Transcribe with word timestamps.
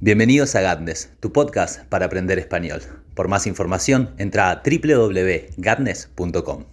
Bienvenidos 0.00 0.56
a 0.56 0.60
Gatnes, 0.60 1.12
tu 1.20 1.32
podcast 1.32 1.84
para 1.84 2.06
aprender 2.06 2.38
español. 2.38 2.82
Por 3.14 3.28
más 3.28 3.46
información, 3.46 4.10
entra 4.18 4.50
a 4.50 4.62
www.gatnes.com. 4.62 6.64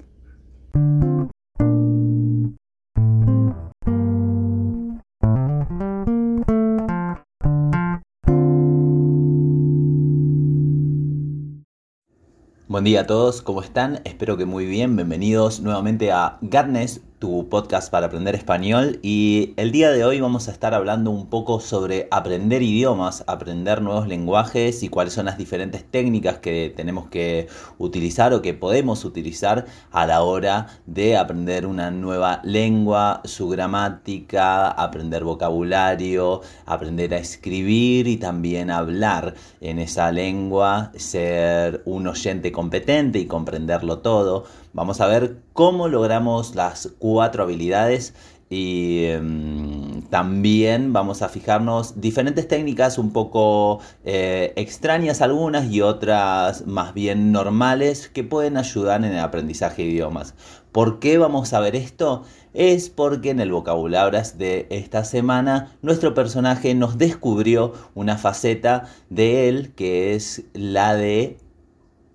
Buen 12.68 12.84
día 12.86 13.02
a 13.02 13.06
todos, 13.06 13.42
¿cómo 13.42 13.62
están? 13.62 14.02
Espero 14.04 14.38
que 14.38 14.46
muy 14.46 14.66
bien. 14.66 14.96
Bienvenidos 14.96 15.62
nuevamente 15.62 16.12
a 16.12 16.38
Gatnes, 16.42 17.02
tu 17.22 17.48
podcast 17.50 17.92
para 17.92 18.08
aprender 18.08 18.34
español 18.34 18.98
y 19.04 19.54
el 19.56 19.72
día 19.72 19.92
de 19.92 20.04
hoy 20.04 20.20
vamos 20.20 20.48
a 20.48 20.52
estar 20.52 20.74
hablando 20.74 21.12
un 21.12 21.28
poco 21.28 21.60
sobre 21.60 22.08
aprender 22.10 22.64
idiomas, 22.64 23.24
aprender 23.28 23.84
nuevos 23.84 24.08
lenguajes 24.08 24.82
y 24.82 24.90
cuáles 24.90 25.14
son 25.14 25.28
las 25.28 25.38
diferentes 25.38 25.86
técnicas 25.86 26.40
que 26.40 26.74
tenemos 26.76 27.10
que 27.10 27.48
utilizar 27.78 28.34
o 28.34 28.42
que 28.42 28.56
podemos 28.56 29.06
utilizar 29.06 29.68
a 29.92 30.08
la 30.08 30.24
hora 30.24 30.66
de 30.88 31.16
aprender 31.16 31.68
una 31.68 31.92
nueva 31.92 32.42
lengua, 32.44 33.22
su 33.24 33.50
gramática, 33.50 34.72
aprender 34.72 35.24
vocabulario, 35.24 36.42
aprender 36.66 37.14
a 37.14 37.20
escribir 37.20 38.08
y 38.08 38.18
también 38.18 38.72
hablar 38.72 39.36
en 39.60 39.78
esa 39.78 40.12
lengua, 40.12 40.92
ser 40.96 41.84
un 41.86 42.08
oyente 42.08 42.52
competente 42.52 43.20
y 43.20 43.28
comprenderlo 43.28 44.00
todo. 44.00 44.46
Vamos 44.74 45.02
a 45.02 45.08
ver 45.08 45.38
cómo 45.54 45.88
logramos 45.88 46.56
las 46.56 46.94
cuatro 46.98 47.44
habilidades 47.44 48.14
y 48.52 49.06
em, 49.06 50.02
también 50.10 50.92
vamos 50.92 51.22
a 51.22 51.30
fijarnos 51.30 52.02
diferentes 52.02 52.50
técnicas 52.50 52.98
un 52.98 53.14
poco 53.14 53.80
eh, 54.04 54.52
extrañas 54.58 55.22
algunas 55.22 55.72
y 55.72 55.82
otras 55.82 56.68
más 56.68 56.94
bien 56.94 57.32
normales 57.32 58.10
que 58.10 58.26
pueden 58.26 58.58
ayudar 58.58 59.06
en 59.06 59.14
el 59.14 59.20
aprendizaje 59.20 59.84
de 59.84 59.90
idiomas. 59.90 60.36
¿Por 60.74 61.00
qué 61.00 61.18
vamos 61.18 61.54
a 61.54 61.62
ver 61.62 61.78
esto? 61.78 62.24
Es 62.54 62.90
porque 62.90 63.30
en 63.30 63.40
el 63.40 63.54
vocabulario 63.54 64.22
de 64.38 64.68
esta 64.70 65.06
semana 65.06 65.78
nuestro 65.82 66.14
personaje 66.14 66.76
nos 66.76 66.98
descubrió 66.98 67.74
una 67.96 68.18
faceta 68.18 68.84
de 69.10 69.48
él 69.48 69.74
que 69.76 70.14
es 70.14 70.44
la 70.54 70.96
de 70.96 71.38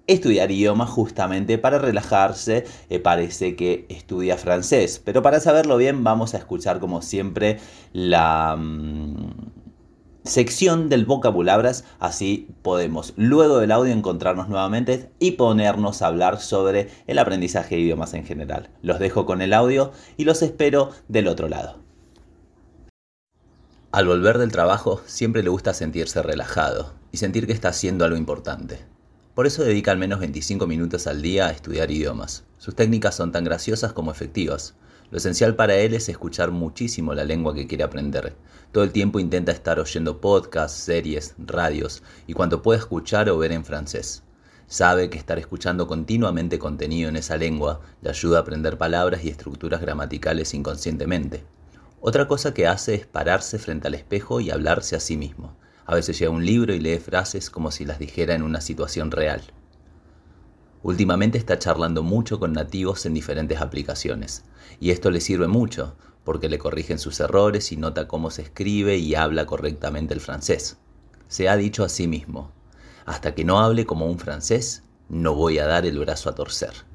estudiar 0.06 0.50
idiomas 0.50 0.90
justamente 0.90 1.58
para 1.58 1.78
relajarse. 1.78 2.64
Eh, 2.90 2.98
parece 2.98 3.56
que 3.56 3.86
estudia 3.88 4.36
francés. 4.36 5.00
Pero 5.04 5.22
para 5.22 5.40
saberlo 5.40 5.76
bien 5.76 6.04
vamos 6.04 6.34
a 6.34 6.38
escuchar 6.38 6.80
como 6.80 7.02
siempre 7.02 7.58
la... 7.92 8.56
Mm, 8.56 9.56
sección 10.26 10.88
del 10.88 11.06
vocabulabras, 11.06 11.84
así 11.98 12.48
podemos 12.62 13.14
luego 13.16 13.58
del 13.58 13.72
audio 13.72 13.92
encontrarnos 13.92 14.48
nuevamente 14.48 15.10
y 15.18 15.32
ponernos 15.32 16.02
a 16.02 16.08
hablar 16.08 16.40
sobre 16.40 16.90
el 17.06 17.18
aprendizaje 17.18 17.76
de 17.76 17.82
idiomas 17.82 18.14
en 18.14 18.24
general. 18.24 18.68
Los 18.82 18.98
dejo 18.98 19.24
con 19.24 19.40
el 19.40 19.52
audio 19.52 19.92
y 20.16 20.24
los 20.24 20.42
espero 20.42 20.90
del 21.08 21.28
otro 21.28 21.48
lado. 21.48 21.78
Al 23.92 24.06
volver 24.06 24.38
del 24.38 24.52
trabajo 24.52 25.00
siempre 25.06 25.42
le 25.42 25.48
gusta 25.48 25.72
sentirse 25.72 26.22
relajado 26.22 26.92
y 27.12 27.18
sentir 27.18 27.46
que 27.46 27.52
está 27.52 27.68
haciendo 27.68 28.04
algo 28.04 28.16
importante. 28.16 28.95
Por 29.36 29.46
eso 29.46 29.62
dedica 29.62 29.92
al 29.92 29.98
menos 29.98 30.20
25 30.20 30.66
minutos 30.66 31.06
al 31.06 31.20
día 31.20 31.48
a 31.48 31.50
estudiar 31.50 31.90
idiomas. 31.90 32.44
Sus 32.56 32.74
técnicas 32.74 33.16
son 33.16 33.32
tan 33.32 33.44
graciosas 33.44 33.92
como 33.92 34.10
efectivas. 34.10 34.76
Lo 35.10 35.18
esencial 35.18 35.56
para 35.56 35.74
él 35.74 35.92
es 35.92 36.08
escuchar 36.08 36.52
muchísimo 36.52 37.12
la 37.12 37.22
lengua 37.22 37.54
que 37.54 37.66
quiere 37.66 37.84
aprender. 37.84 38.34
Todo 38.72 38.82
el 38.82 38.92
tiempo 38.92 39.20
intenta 39.20 39.52
estar 39.52 39.78
oyendo 39.78 40.22
podcasts, 40.22 40.78
series, 40.78 41.34
radios 41.36 42.02
y 42.26 42.32
cuanto 42.32 42.62
pueda 42.62 42.78
escuchar 42.78 43.28
o 43.28 43.36
ver 43.36 43.52
en 43.52 43.66
francés. 43.66 44.22
Sabe 44.68 45.10
que 45.10 45.18
estar 45.18 45.38
escuchando 45.38 45.86
continuamente 45.86 46.58
contenido 46.58 47.10
en 47.10 47.16
esa 47.16 47.36
lengua 47.36 47.82
le 48.00 48.08
ayuda 48.08 48.38
a 48.38 48.40
aprender 48.40 48.78
palabras 48.78 49.22
y 49.22 49.28
estructuras 49.28 49.82
gramaticales 49.82 50.54
inconscientemente. 50.54 51.44
Otra 52.00 52.26
cosa 52.26 52.54
que 52.54 52.66
hace 52.66 52.94
es 52.94 53.06
pararse 53.06 53.58
frente 53.58 53.88
al 53.88 53.96
espejo 53.96 54.40
y 54.40 54.50
hablarse 54.50 54.96
a 54.96 55.00
sí 55.00 55.18
mismo. 55.18 55.54
A 55.86 55.94
veces 55.94 56.18
llega 56.18 56.32
un 56.32 56.44
libro 56.44 56.74
y 56.74 56.80
lee 56.80 56.98
frases 56.98 57.48
como 57.48 57.70
si 57.70 57.84
las 57.84 57.98
dijera 57.98 58.34
en 58.34 58.42
una 58.42 58.60
situación 58.60 59.10
real. 59.10 59.42
Últimamente 60.82 61.38
está 61.38 61.58
charlando 61.58 62.02
mucho 62.02 62.38
con 62.38 62.52
nativos 62.52 63.06
en 63.06 63.14
diferentes 63.14 63.60
aplicaciones, 63.60 64.44
y 64.80 64.90
esto 64.90 65.10
le 65.10 65.20
sirve 65.20 65.46
mucho, 65.48 65.96
porque 66.24 66.48
le 66.48 66.58
corrigen 66.58 66.98
sus 66.98 67.20
errores 67.20 67.70
y 67.70 67.76
nota 67.76 68.08
cómo 68.08 68.30
se 68.30 68.42
escribe 68.42 68.96
y 68.96 69.14
habla 69.14 69.46
correctamente 69.46 70.12
el 70.12 70.20
francés. 70.20 70.76
Se 71.28 71.48
ha 71.48 71.56
dicho 71.56 71.84
a 71.84 71.88
sí 71.88 72.08
mismo, 72.08 72.50
hasta 73.04 73.34
que 73.34 73.44
no 73.44 73.60
hable 73.60 73.86
como 73.86 74.06
un 74.06 74.18
francés, 74.18 74.82
no 75.08 75.34
voy 75.34 75.58
a 75.58 75.66
dar 75.66 75.86
el 75.86 75.98
brazo 75.98 76.28
a 76.28 76.34
torcer. 76.34 76.85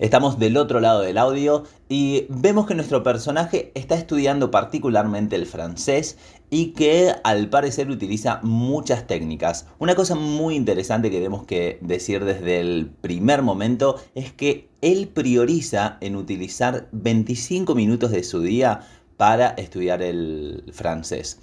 Estamos 0.00 0.40
del 0.40 0.56
otro 0.56 0.80
lado 0.80 1.02
del 1.02 1.18
audio 1.18 1.62
y 1.88 2.26
vemos 2.28 2.66
que 2.66 2.74
nuestro 2.74 3.04
personaje 3.04 3.70
está 3.76 3.94
estudiando 3.94 4.50
particularmente 4.50 5.36
el 5.36 5.46
francés 5.46 6.18
y 6.50 6.72
que 6.72 7.14
al 7.22 7.48
parecer 7.48 7.88
utiliza 7.90 8.40
muchas 8.42 9.06
técnicas. 9.06 9.68
Una 9.78 9.94
cosa 9.94 10.16
muy 10.16 10.56
interesante 10.56 11.12
que 11.12 11.18
tenemos 11.18 11.44
que 11.44 11.78
decir 11.80 12.24
desde 12.24 12.58
el 12.58 12.90
primer 13.00 13.42
momento 13.42 14.00
es 14.16 14.32
que 14.32 14.68
él 14.80 15.06
prioriza 15.14 15.98
en 16.00 16.16
utilizar 16.16 16.88
25 16.90 17.76
minutos 17.76 18.10
de 18.10 18.24
su 18.24 18.40
día 18.40 18.80
para 19.16 19.50
estudiar 19.50 20.02
el 20.02 20.64
francés. 20.72 21.38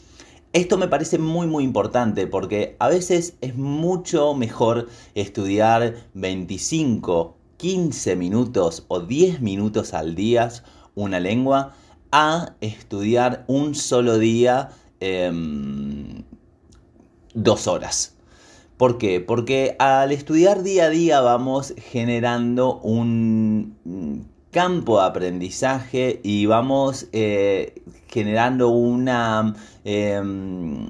Esto 0.51 0.77
me 0.77 0.89
parece 0.89 1.17
muy 1.17 1.47
muy 1.47 1.63
importante 1.63 2.27
porque 2.27 2.75
a 2.79 2.89
veces 2.89 3.37
es 3.39 3.55
mucho 3.55 4.33
mejor 4.33 4.89
estudiar 5.15 5.95
25 6.15 7.37
15 7.61 8.15
minutos 8.15 8.85
o 8.87 9.01
10 9.01 9.41
minutos 9.41 9.93
al 9.93 10.15
día 10.15 10.49
una 10.95 11.19
lengua 11.19 11.75
a 12.11 12.55
estudiar 12.59 13.43
un 13.45 13.75
solo 13.75 14.17
día 14.17 14.71
em, 14.99 16.23
dos 17.35 17.67
horas. 17.67 18.15
¿Por 18.77 18.97
qué? 18.97 19.21
Porque 19.21 19.75
al 19.77 20.11
estudiar 20.11 20.63
día 20.63 20.85
a 20.85 20.89
día 20.89 21.21
vamos 21.21 21.75
generando 21.77 22.79
un 22.79 23.77
campo 24.49 24.99
de 24.99 25.05
aprendizaje 25.05 26.19
y 26.23 26.47
vamos 26.47 27.09
eh, 27.11 27.75
generando 28.07 28.69
una 28.69 29.53
em, 29.83 30.87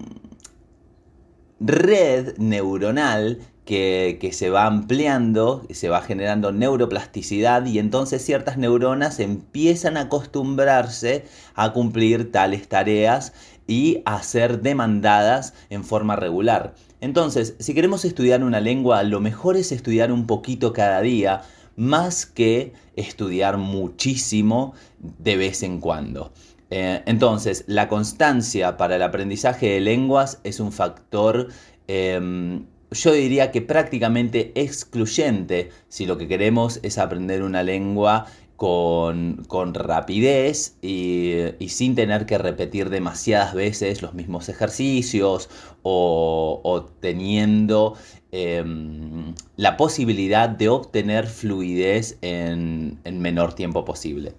red 1.59 2.37
neuronal 2.37 3.39
que, 3.71 4.31
se 4.33 4.49
va 4.49 4.65
ampliando, 4.65 5.65
se 5.69 5.87
va 5.87 6.01
generando 6.01 6.51
neuroplasticidad 6.51 7.65
y 7.65 7.79
entonces 7.79 8.21
ciertas 8.21 8.57
neuronas 8.57 9.21
empiezan 9.21 9.95
a 9.95 10.01
acostumbrarse 10.01 11.23
a 11.55 11.71
cumplir 11.71 12.33
tales 12.33 12.67
tareas 12.67 13.31
y 13.67 14.01
a 14.03 14.21
ser 14.23 14.61
demandadas 14.61 15.53
en 15.69 15.85
forma 15.85 16.17
regular. 16.17 16.75
Entonces, 16.99 17.55
si 17.59 17.73
queremos 17.73 18.03
estudiar 18.03 18.43
una 18.43 18.59
lengua, 18.59 19.03
lo 19.03 19.21
mejor 19.21 19.55
es 19.55 19.71
estudiar 19.71 20.11
un 20.11 20.27
poquito 20.27 20.73
cada 20.73 20.99
día, 20.99 21.43
más 21.77 22.25
que 22.25 22.73
estudiar 22.97 23.57
muchísimo 23.57 24.73
de 24.99 25.37
vez 25.37 25.63
en 25.63 25.79
cuando. 25.79 26.33
Eh, 26.71 27.03
entonces, 27.05 27.63
la 27.67 27.87
constancia 27.87 28.75
para 28.75 28.97
el 28.97 29.01
aprendizaje 29.01 29.69
de 29.69 29.79
lenguas 29.79 30.41
es 30.43 30.59
un 30.59 30.73
factor 30.73 31.47
em, 31.87 32.65
yo 32.91 33.13
diría 33.13 33.51
que 33.51 33.61
prácticamente 33.61 34.51
excluyente 34.55 35.69
si 35.87 36.05
lo 36.05 36.17
que 36.17 36.27
queremos 36.27 36.79
es 36.83 36.97
aprender 36.97 37.41
una 37.41 37.63
lengua 37.63 38.27
con, 38.57 39.73
rapidez 39.73 40.75
y, 40.83 41.35
sin 41.67 41.95
tener 41.95 42.27
que 42.27 42.37
repetir 42.37 42.91
demasiadas 42.91 43.55
veces 43.55 44.03
los 44.03 44.13
mismos 44.13 44.49
ejercicios 44.49 45.49
o, 45.81 46.91
teniendo 46.99 47.95
em, 48.31 49.33
la 49.57 49.77
posibilidad 49.77 50.47
de 50.47 50.69
obtener 50.69 51.25
fluidez 51.25 52.19
en, 52.21 52.99
en 53.03 53.19
menor 53.19 53.53
tiempo 53.53 53.83
posible. 53.83 54.33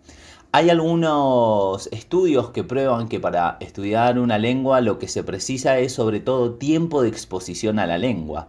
Hay 0.54 0.68
algunos 0.68 1.88
estudios 1.92 2.50
que 2.50 2.62
prueban 2.62 3.08
que 3.08 3.18
para 3.18 3.56
estudiar 3.60 4.18
una 4.18 4.36
lengua 4.36 4.82
lo 4.82 4.98
que 4.98 5.08
se 5.08 5.24
precisa 5.24 5.78
es 5.78 5.94
sobre 5.94 6.20
todo 6.20 6.56
tiempo 6.56 7.00
de 7.00 7.08
exposición 7.08 7.78
a 7.78 7.86
la 7.86 7.96
lengua. 7.96 8.48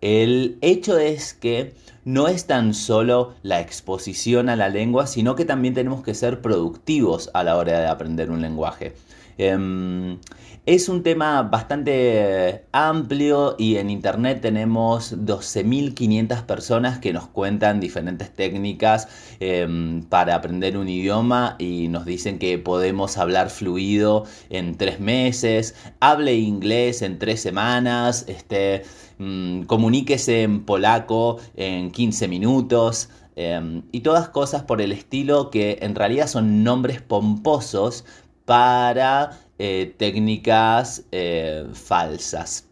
El 0.00 0.58
hecho 0.60 0.96
es 0.96 1.34
que 1.34 1.74
no 2.04 2.28
es 2.28 2.46
tan 2.46 2.72
solo 2.72 3.34
la 3.42 3.60
exposición 3.60 4.48
a 4.48 4.54
la 4.54 4.68
lengua, 4.68 5.08
sino 5.08 5.34
que 5.34 5.44
también 5.44 5.74
tenemos 5.74 6.04
que 6.04 6.14
ser 6.14 6.40
productivos 6.40 7.30
a 7.34 7.42
la 7.42 7.56
hora 7.56 7.80
de 7.80 7.88
aprender 7.88 8.30
un 8.30 8.42
lenguaje. 8.42 8.94
Em, 9.42 10.18
es 10.66 10.90
un 10.90 11.02
tema 11.02 11.42
bastante 11.42 12.66
amplio 12.72 13.56
y 13.58 13.76
en 13.76 13.88
internet 13.88 14.42
tenemos 14.42 15.16
12.500 15.24 16.42
personas 16.44 16.98
que 16.98 17.14
nos 17.14 17.26
cuentan 17.26 17.80
diferentes 17.80 18.34
técnicas 18.34 19.08
em, 19.40 20.02
para 20.02 20.34
aprender 20.34 20.76
un 20.76 20.90
idioma 20.90 21.56
y 21.58 21.88
nos 21.88 22.04
dicen 22.04 22.38
que 22.38 22.58
podemos 22.58 23.16
hablar 23.16 23.48
fluido 23.48 24.26
en 24.50 24.76
tres 24.76 25.00
meses, 25.00 25.74
hable 26.00 26.34
inglés 26.34 27.00
en 27.00 27.18
tres 27.18 27.40
semanas, 27.40 28.26
este, 28.28 28.82
mm, 29.16 29.62
comuníquese 29.62 30.42
en 30.42 30.66
polaco 30.66 31.38
en 31.56 31.90
15 31.92 32.28
minutos. 32.28 33.08
Em, 33.36 33.84
y 33.90 34.00
todas 34.00 34.28
cosas 34.28 34.64
por 34.64 34.82
el 34.82 34.92
estilo 34.92 35.48
que 35.48 35.78
en 35.80 35.94
realidad 35.94 36.26
son 36.26 36.62
nombres 36.62 37.00
pomposos 37.00 38.04
para 38.50 39.38
eh, 39.60 39.94
técnicas 39.96 41.04
eh, 41.12 41.68
falsas. 41.72 42.66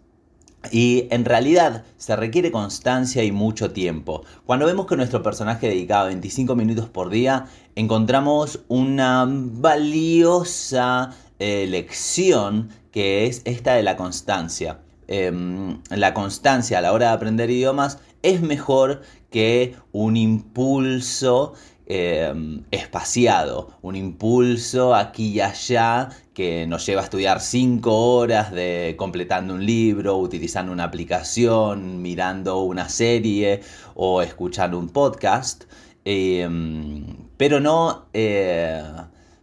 Y 0.72 1.06
en 1.12 1.24
realidad 1.24 1.84
se 1.98 2.16
requiere 2.16 2.50
constancia 2.50 3.22
y 3.22 3.30
mucho 3.30 3.70
tiempo. 3.70 4.24
Cuando 4.44 4.66
vemos 4.66 4.86
que 4.86 4.96
nuestro 4.96 5.22
personaje 5.22 5.68
dedicaba 5.68 6.06
25 6.06 6.56
minutos 6.56 6.88
por 6.88 7.10
día, 7.10 7.46
encontramos 7.76 8.58
una 8.66 9.24
valiosa 9.28 11.10
eh, 11.38 11.68
lección 11.68 12.70
que 12.90 13.26
es 13.26 13.42
esta 13.44 13.74
de 13.74 13.84
la 13.84 13.96
constancia. 13.96 14.80
Em, 15.06 15.80
la 15.90 16.12
constancia 16.12 16.78
a 16.78 16.80
la 16.80 16.92
hora 16.92 17.06
de 17.06 17.12
aprender 17.12 17.50
idiomas 17.50 18.00
es 18.22 18.42
mejor 18.42 19.02
que 19.30 19.76
un 19.92 20.16
impulso 20.16 21.54
em, 21.90 22.64
espaciado, 22.70 23.70
un 23.80 23.96
impulso 23.96 24.94
aquí 24.94 25.28
y 25.28 25.40
allá 25.40 26.10
que 26.34 26.66
nos 26.66 26.84
lleva 26.84 27.00
a 27.00 27.04
estudiar 27.04 27.40
cinco 27.40 28.14
horas 28.14 28.52
de 28.52 28.94
completando 28.98 29.54
un 29.54 29.64
libro, 29.64 30.18
utilizando 30.18 30.70
una 30.70 30.84
aplicación, 30.84 32.02
mirando 32.02 32.60
una 32.60 32.88
serie 32.90 33.62
o 33.94 34.20
escuchando 34.22 34.78
un 34.78 34.90
podcast, 34.90 35.64
em, 36.04 37.04
pero 37.38 37.58
no, 37.58 38.06
eh, 38.12 38.82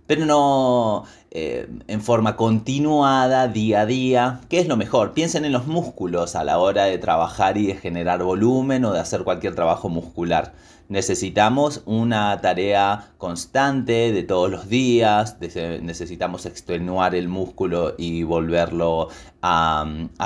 pero 0.07 0.25
no 0.25 1.05
eh, 1.37 1.67
en 1.87 2.01
forma 2.01 2.37
continuada, 2.37 3.49
día 3.49 3.81
a 3.81 3.85
día, 3.85 4.39
¿qué 4.47 4.59
es 4.59 4.69
lo 4.69 4.77
mejor? 4.77 5.13
Piensen 5.13 5.43
en 5.43 5.51
los 5.51 5.67
músculos 5.67 6.33
a 6.37 6.45
la 6.45 6.59
hora 6.59 6.85
de 6.85 6.97
trabajar 6.97 7.57
y 7.57 7.67
de 7.67 7.75
generar 7.75 8.23
volumen 8.23 8.85
o 8.85 8.93
de 8.93 9.01
hacer 9.01 9.25
cualquier 9.25 9.53
trabajo 9.53 9.89
muscular. 9.89 10.53
Necesitamos 10.87 11.81
una 11.85 12.39
tarea 12.41 13.13
constante 13.17 14.11
de 14.11 14.23
todos 14.23 14.51
los 14.51 14.69
días, 14.69 15.37
necesitamos 15.39 16.45
extenuar 16.45 17.15
el 17.15 17.27
músculo 17.27 17.95
y 17.97 18.23
volverlo 18.23 19.09
a, 19.41 19.85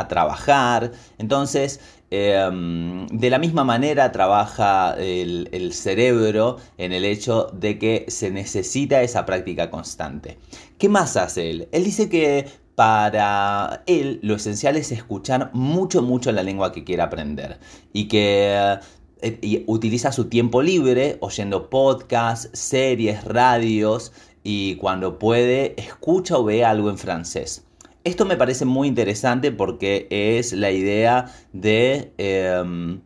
trabajar. 0.09 0.91
Entonces, 1.17 1.79
em, 2.11 3.07
de 3.07 3.29
la 3.29 3.39
misma 3.39 3.63
manera 3.63 4.11
trabaja 4.11 4.95
el, 4.97 5.47
el, 5.51 5.73
cerebro 5.73 6.57
en 6.77 6.91
el 6.91 7.05
hecho 7.05 7.47
de 7.53 7.77
que 7.77 8.05
se 8.07 8.31
necesita 8.31 9.01
esa 9.01 9.25
práctica 9.25 9.69
constante. 9.69 10.39
¿Qué 10.77 10.89
más 10.89 11.15
hace 11.17 11.49
él? 11.51 11.69
Él 11.71 11.83
dice 11.83 12.09
que 12.09 12.47
para 12.79 13.83
él 13.87 14.21
lo 14.23 14.35
esencial 14.35 14.77
es 14.77 14.93
escuchar 14.93 15.49
mucho, 15.51 16.01
mucho 16.01 16.31
la 16.31 16.43
lengua 16.43 16.71
que 16.71 16.85
quiere 16.85 17.01
aprender 17.01 17.59
y 17.91 18.07
que 18.07 18.79
eh, 19.21 19.63
utiliza 19.67 20.11
su 20.11 20.25
tiempo 20.25 20.61
libre 20.61 21.17
oyendo 21.21 21.69
podcasts, 21.69 22.49
series, 22.53 23.23
radios 23.23 24.11
y 24.43 24.75
cuando 24.75 25.19
puede 25.19 25.73
escucha 25.77 26.37
o 26.37 26.43
ve 26.43 26.63
algo 26.63 26.89
en 26.89 26.97
francés. 26.97 27.65
Esto 28.03 28.25
me 28.25 28.37
parece 28.37 28.65
muy 28.65 28.87
interesante 28.87 29.51
porque 29.51 30.07
es 30.09 30.53
la 30.53 30.71
idea 30.71 31.33
de, 31.53 32.13
em, 32.17 33.01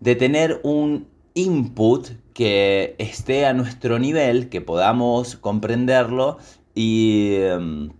de 0.00 0.14
tener 0.14 0.60
un 0.62 1.08
input 1.34 2.08
que 2.34 2.94
esté 2.98 3.46
a 3.46 3.52
nuestro 3.52 3.98
nivel, 3.98 4.48
que 4.48 4.60
podamos 4.60 5.36
comprenderlo 5.36 6.38
Em, 6.80 7.90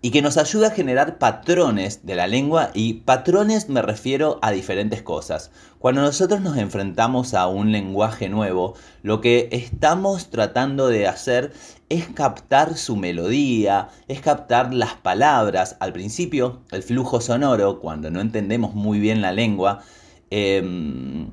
y, 0.00 0.12
que 0.12 0.22
nos 0.22 0.36
ayuda 0.36 0.68
a 0.68 0.70
generar 0.70 1.18
patrones 1.18 2.06
de 2.06 2.14
la 2.14 2.28
lengua 2.28 2.70
y 2.72 2.94
patrones 3.00 3.68
me 3.68 3.82
refiero 3.82 4.38
a 4.42 4.52
diferentes 4.52 5.02
cosas. 5.02 5.50
Cuando 5.86 6.02
nosotros 6.02 6.40
nos 6.40 6.56
enfrentamos 6.56 7.32
a 7.32 7.46
un 7.46 7.70
lenguaje 7.70 8.28
nuevo, 8.28 8.74
lo 9.04 9.20
que 9.20 9.48
estamos 9.52 10.30
tratando 10.30 10.88
de 10.88 11.06
hacer 11.06 11.52
es 11.88 12.08
captar 12.08 12.76
su 12.76 12.96
melodía, 12.96 13.90
es 14.08 14.20
captar 14.20 14.74
las 14.74 14.94
palabras. 14.94 15.76
Al 15.78 15.92
principio, 15.92 16.62
el 16.72 16.82
flujo 16.82 17.20
sonoro, 17.20 17.78
cuando 17.78 18.10
no 18.10 18.20
entendemos 18.20 18.74
muy 18.74 18.98
bien 18.98 19.22
la 19.22 19.30
lengua, 19.30 19.84
em, 20.30 21.30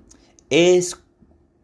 es 0.52 1.00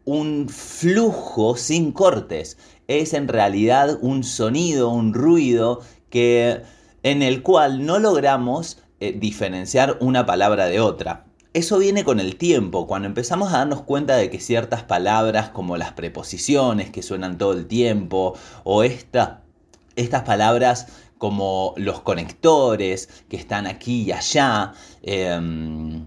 un 0.04 0.48
flujo 0.48 1.56
sin 1.56 1.92
cortes 1.92 2.58
es 2.88 3.14
en 3.14 3.28
realidad 3.28 3.98
un 4.02 4.24
sonido, 4.24 4.88
un 4.88 5.14
ruido 5.14 5.80
que, 6.08 6.62
en 7.04 7.22
el 7.22 7.44
cual 7.44 7.86
no 7.86 8.00
logramos 8.00 8.82
eh, 8.98 9.12
diferenciar 9.12 9.96
una 10.00 10.26
palabra 10.26 10.66
de 10.66 10.80
otra. 10.80 11.29
Eso 11.52 11.78
viene 11.78 12.04
con 12.04 12.20
el 12.20 12.36
tiempo, 12.36 12.86
cuando 12.86 13.08
empezamos 13.08 13.52
a 13.52 13.58
darnos 13.58 13.82
cuenta 13.82 14.16
de 14.16 14.30
que 14.30 14.38
ciertas 14.38 14.84
palabras 14.84 15.50
como 15.50 15.76
las 15.76 15.92
preposiciones 15.92 16.90
que 16.90 17.02
suenan 17.02 17.38
todo 17.38 17.54
el 17.54 17.66
tiempo 17.66 18.38
o 18.62 18.84
esta, 18.84 19.42
estas 19.96 20.22
palabras 20.22 20.86
como 21.18 21.74
los 21.76 22.02
conectores 22.02 23.08
que 23.28 23.36
están 23.36 23.66
aquí 23.66 24.02
y 24.02 24.12
allá, 24.12 24.74
em, 25.02 26.06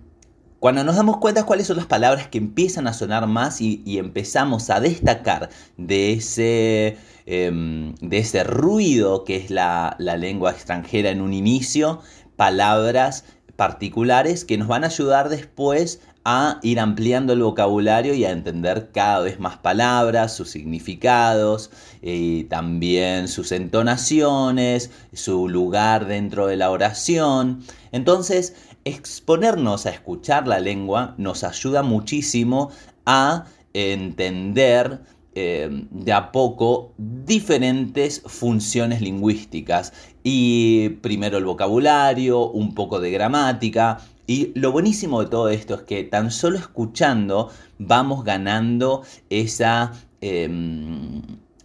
cuando 0.59 0.85
nos 0.85 0.95
damos 0.95 1.17
cuenta 1.17 1.45
cuáles 1.45 1.67
son 1.67 1.75
las 1.75 1.87
palabras 1.87 2.29
que 2.29 2.37
empiezan 2.37 2.87
a 2.87 2.93
sonar 2.93 3.27
más 3.27 3.59
y, 3.59 3.83
empezamos 3.97 4.69
a 4.69 4.79
destacar 4.79 5.49
de 5.75 6.13
ese, 6.13 6.97
em, 7.25 7.95
de 7.95 8.17
ese 8.19 8.45
ruido 8.45 9.25
que 9.25 9.35
es 9.35 9.49
la, 9.49 9.97
la 9.99 10.15
lengua 10.15 10.51
extranjera 10.51 11.09
en 11.09 11.19
un 11.19 11.33
inicio, 11.33 11.99
palabras 12.37 13.25
particulares 13.55 14.45
que 14.45 14.57
nos 14.57 14.67
van 14.67 14.83
a 14.83 14.87
ayudar 14.87 15.29
después 15.29 16.01
a 16.25 16.59
ir 16.63 16.79
ampliando 16.79 17.33
el 17.33 17.43
vocabulario 17.43 18.13
y 18.13 18.23
a 18.23 18.31
entender 18.31 18.91
cada 18.93 19.19
vez 19.19 19.39
más 19.39 19.57
palabras, 19.57 20.35
sus 20.35 20.49
significados 20.49 21.69
y 22.01 22.45
también 22.45 23.27
sus 23.27 23.51
entonaciones, 23.51 24.89
su 25.11 25.49
lugar 25.49 26.07
dentro 26.07 26.47
de 26.47 26.55
la 26.55 26.71
oración. 26.71 27.63
Entonces, 27.91 28.55
exponernos 28.85 29.85
a 29.85 29.89
escuchar 29.89 30.47
la 30.47 30.59
lengua 30.59 31.13
nos 31.17 31.43
ayuda 31.43 31.83
muchísimo 31.83 32.71
a 33.05 33.45
entender 33.73 35.01
eh, 35.35 35.67
de 35.89 36.13
a 36.13 36.31
poco 36.31 36.93
diferentes 36.97 38.21
funciones 38.25 39.01
lingüísticas 39.01 39.91
y 40.23 40.89
primero 41.01 41.37
el 41.37 41.45
vocabulario, 41.45 42.49
un 42.49 42.73
poco 42.73 42.99
de 42.99 43.11
gramática 43.11 43.99
y 44.25 44.57
lo 44.57 44.71
buenísimo 44.71 45.21
de 45.21 45.29
todo 45.29 45.49
esto 45.49 45.75
es 45.75 45.81
que 45.81 46.03
tan 46.03 46.31
solo 46.31 46.57
escuchando 46.57 47.51
vamos 47.77 48.23
ganando 48.23 49.03
esa 49.29 49.91
em, 50.21 51.21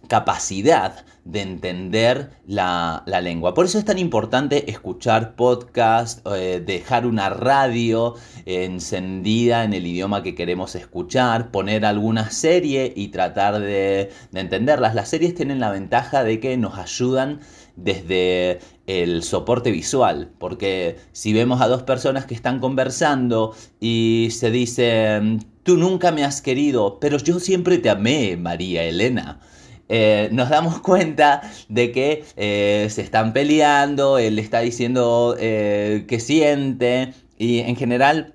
capacidad 0.09 1.05
de 1.23 1.41
entender 1.41 2.31
la, 2.47 3.03
lengua. 3.21 3.53
Por 3.53 3.65
eso 3.65 3.77
es 3.77 3.85
tan 3.85 3.97
importante 3.99 4.69
escuchar 4.71 5.35
podcast, 5.35 6.25
eh, 6.27 6.61
dejar 6.65 7.05
una 7.05 7.29
radio 7.29 8.15
encendida 8.45 9.63
en 9.63 9.73
el 9.73 9.85
idioma 9.85 10.23
que 10.23 10.35
queremos 10.35 10.75
escuchar, 10.75 11.51
poner 11.51 11.85
alguna 11.85 12.31
serie 12.31 12.91
y 12.95 13.09
tratar 13.09 13.59
de 13.59 14.11
entenderlas. 14.33 14.95
Las 14.95 15.09
series 15.09 15.35
tienen 15.35 15.59
la 15.59 15.71
ventaja 15.71 16.23
de 16.23 16.39
que 16.39 16.57
nos 16.57 16.77
ayudan 16.77 17.39
desde 17.83 18.59
el 18.87 19.23
soporte 19.23 19.71
visual, 19.71 20.31
porque 20.39 20.97
si 21.11 21.33
vemos 21.33 21.61
a 21.61 21.67
dos 21.67 21.83
personas 21.83 22.25
que 22.25 22.33
están 22.33 22.59
conversando 22.59 23.53
y 23.79 24.29
se 24.31 24.51
dicen, 24.51 25.45
tú 25.63 25.77
nunca 25.77 26.11
me 26.11 26.23
has 26.23 26.41
querido, 26.41 26.99
pero 26.99 27.17
yo 27.17 27.39
siempre 27.39 27.77
te 27.77 27.89
amé, 27.89 28.37
María 28.37 28.83
Elena. 28.83 29.39
Eh, 29.89 30.29
nos 30.31 30.49
damos 30.49 30.79
cuenta 30.81 31.41
de 31.67 31.91
que 31.91 32.23
eh, 32.37 32.87
se 32.89 33.01
están 33.01 33.33
peleando, 33.33 34.17
él 34.17 34.39
está 34.39 34.59
diciendo 34.61 35.35
eh, 35.39 36.05
que 36.07 36.19
siente 36.19 37.13
y 37.37 37.59
en 37.59 37.75
general 37.75 38.33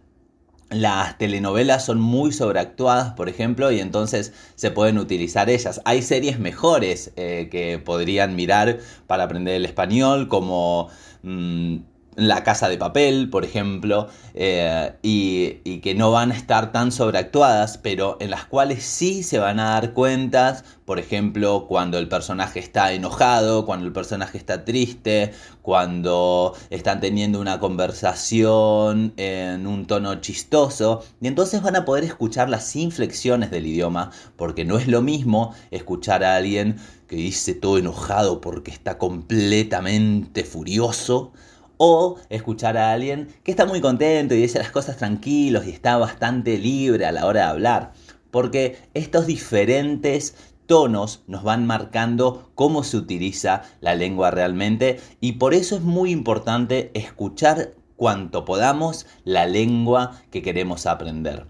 las 0.70 1.18
telenovelas 1.18 1.84
son 1.84 2.00
muy 2.00 2.32
sobreactuadas, 2.32 3.12
por 3.12 3.28
ejemplo, 3.28 3.70
y 3.70 3.80
entonces 3.80 4.32
se 4.54 4.70
pueden 4.70 4.98
utilizar 4.98 5.50
ellas. 5.50 5.80
Hay 5.84 6.02
series 6.02 6.38
mejores 6.38 7.12
eh, 7.16 7.48
que 7.50 7.78
podrían 7.78 8.34
mirar 8.34 8.78
para 9.06 9.24
aprender 9.24 9.54
el 9.54 9.64
español, 9.64 10.28
como 10.28 10.88
mm, 11.22 11.76
la 12.16 12.44
casa 12.44 12.68
de 12.68 12.78
papel, 12.78 13.30
por 13.30 13.44
ejemplo, 13.44 14.08
eh, 14.34 14.92
y, 15.02 15.80
que 15.80 15.94
no 15.94 16.10
van 16.10 16.32
a 16.32 16.36
estar 16.36 16.72
tan 16.72 16.92
sobreactuadas, 16.92 17.78
pero 17.78 18.16
en 18.20 18.30
las 18.30 18.44
cuales 18.44 18.84
sí 18.84 19.22
se 19.22 19.38
van 19.38 19.60
a 19.60 19.70
dar 19.70 19.92
cuentas, 19.92 20.64
por 20.84 20.98
ejemplo, 20.98 21.66
cuando 21.66 21.98
el 21.98 22.08
personaje 22.08 22.58
está 22.60 22.92
enojado, 22.92 23.66
cuando 23.66 23.86
el 23.86 23.92
personaje 23.92 24.38
está 24.38 24.64
triste, 24.64 25.32
cuando 25.62 26.54
están 26.70 27.00
teniendo 27.00 27.40
una 27.40 27.58
conversación 27.58 29.12
en 29.16 29.66
un 29.66 29.86
tono 29.86 30.20
chistoso, 30.20 31.02
y 31.20 31.26
entonces 31.26 31.62
van 31.62 31.76
a 31.76 31.84
poder 31.84 32.04
escuchar 32.04 32.48
las 32.48 32.74
inflexiones 32.76 33.50
del 33.50 33.66
idioma, 33.66 34.10
porque 34.36 34.64
no 34.64 34.78
es 34.78 34.88
lo 34.88 35.02
mismo 35.02 35.54
escuchar 35.70 36.24
a 36.24 36.36
alguien 36.36 36.76
que 37.08 37.16
dice 37.16 37.54
todo 37.54 37.78
enojado 37.78 38.40
porque 38.40 38.70
está 38.70 38.98
completamente 38.98 40.44
furioso, 40.44 41.32
o 41.76 42.16
escuchar 42.28 42.76
a 42.76 42.92
alguien 42.92 43.28
que 43.42 43.50
está 43.50 43.66
muy 43.66 43.80
contento 43.80 44.34
y 44.34 44.42
dice 44.42 44.58
las 44.58 44.70
cosas 44.70 44.96
tranquilos 44.96 45.66
y 45.66 45.70
está 45.70 45.96
bastante 45.96 46.58
libre 46.58 47.06
a 47.06 47.12
la 47.12 47.26
hora 47.26 47.40
de 47.40 47.46
hablar. 47.46 47.92
Porque 48.30 48.78
estos 48.94 49.26
diferentes 49.26 50.34
tonos 50.66 51.22
nos 51.26 51.42
van 51.42 51.66
marcando 51.66 52.50
cómo 52.54 52.84
se 52.84 52.96
utiliza 52.96 53.62
la 53.80 53.94
lengua 53.94 54.30
realmente 54.30 55.00
y 55.20 55.32
por 55.32 55.54
eso 55.54 55.76
es 55.76 55.82
muy 55.82 56.10
importante 56.10 56.90
escuchar 56.94 57.74
cuanto 57.96 58.44
podamos 58.44 59.06
la 59.24 59.46
lengua 59.46 60.20
que 60.30 60.42
queremos 60.42 60.86
aprender. 60.86 61.46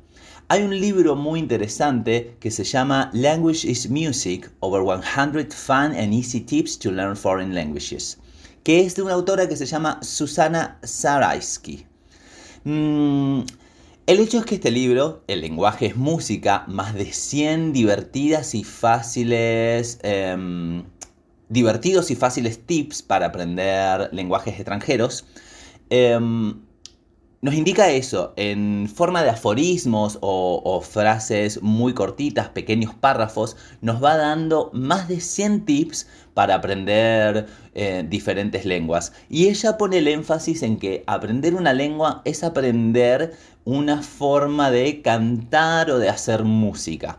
Hay 0.48 0.62
un 0.62 0.78
libro 0.78 1.16
muy 1.16 1.40
interesante 1.40 2.36
que 2.38 2.50
se 2.50 2.64
llama 2.64 3.10
Language 3.14 3.66
is 3.66 3.88
Music, 3.88 4.50
Over 4.60 4.82
100 5.02 5.50
Fun 5.52 5.96
and 5.96 6.12
Easy 6.12 6.40
Tips 6.40 6.78
to 6.80 6.90
Learn 6.90 7.16
Foreign 7.16 7.54
Languages 7.54 8.18
que 8.64 8.80
es 8.80 8.96
de 8.96 9.02
una 9.02 9.12
autora 9.12 9.48
que 9.48 9.56
se 9.56 9.66
llama 9.66 10.00
Susana 10.02 10.78
Zaraisky. 10.84 11.86
Mm, 12.64 13.40
el 14.06 14.20
hecho 14.20 14.38
es 14.38 14.46
que 14.46 14.56
este 14.56 14.70
libro, 14.70 15.22
El 15.28 15.42
lenguaje 15.42 15.86
es 15.86 15.96
música, 15.96 16.64
más 16.66 16.94
de 16.94 17.12
100 17.12 17.72
divertidas 17.72 18.54
y 18.54 18.64
fáciles, 18.64 19.98
em, 20.02 20.84
divertidos 21.50 22.10
y 22.10 22.16
fáciles 22.16 22.66
tips 22.66 23.02
para 23.02 23.26
aprender 23.26 24.08
lenguajes 24.12 24.54
extranjeros, 24.54 25.26
em, 25.90 26.54
nos 27.44 27.54
indica 27.54 27.90
eso 27.90 28.32
en 28.36 28.88
forma 28.88 29.22
de 29.22 29.28
aforismos 29.28 30.16
o, 30.22 30.80
frases 30.80 31.60
muy 31.60 31.92
cortitas, 31.92 32.48
pequeños 32.48 32.94
párrafos, 32.94 33.58
nos 33.82 34.02
va 34.02 34.16
dando 34.16 34.70
más 34.72 35.08
de 35.08 35.20
100 35.20 35.66
tips 35.66 36.06
para 36.34 36.56
aprender 36.56 37.46
eh, 37.74 38.04
diferentes 38.08 38.64
lenguas. 38.64 39.12
Y 39.30 39.48
ella 39.48 39.78
pone 39.78 39.98
el 39.98 40.08
énfasis 40.08 40.62
en 40.62 40.76
que 40.78 41.04
aprender 41.06 41.54
una 41.54 41.72
lengua 41.72 42.22
es 42.24 42.44
aprender 42.44 43.34
una 43.64 44.02
forma 44.02 44.70
de 44.70 45.00
cantar 45.00 45.90
o 45.90 45.98
de 45.98 46.08
hacer 46.08 46.44
música. 46.44 47.18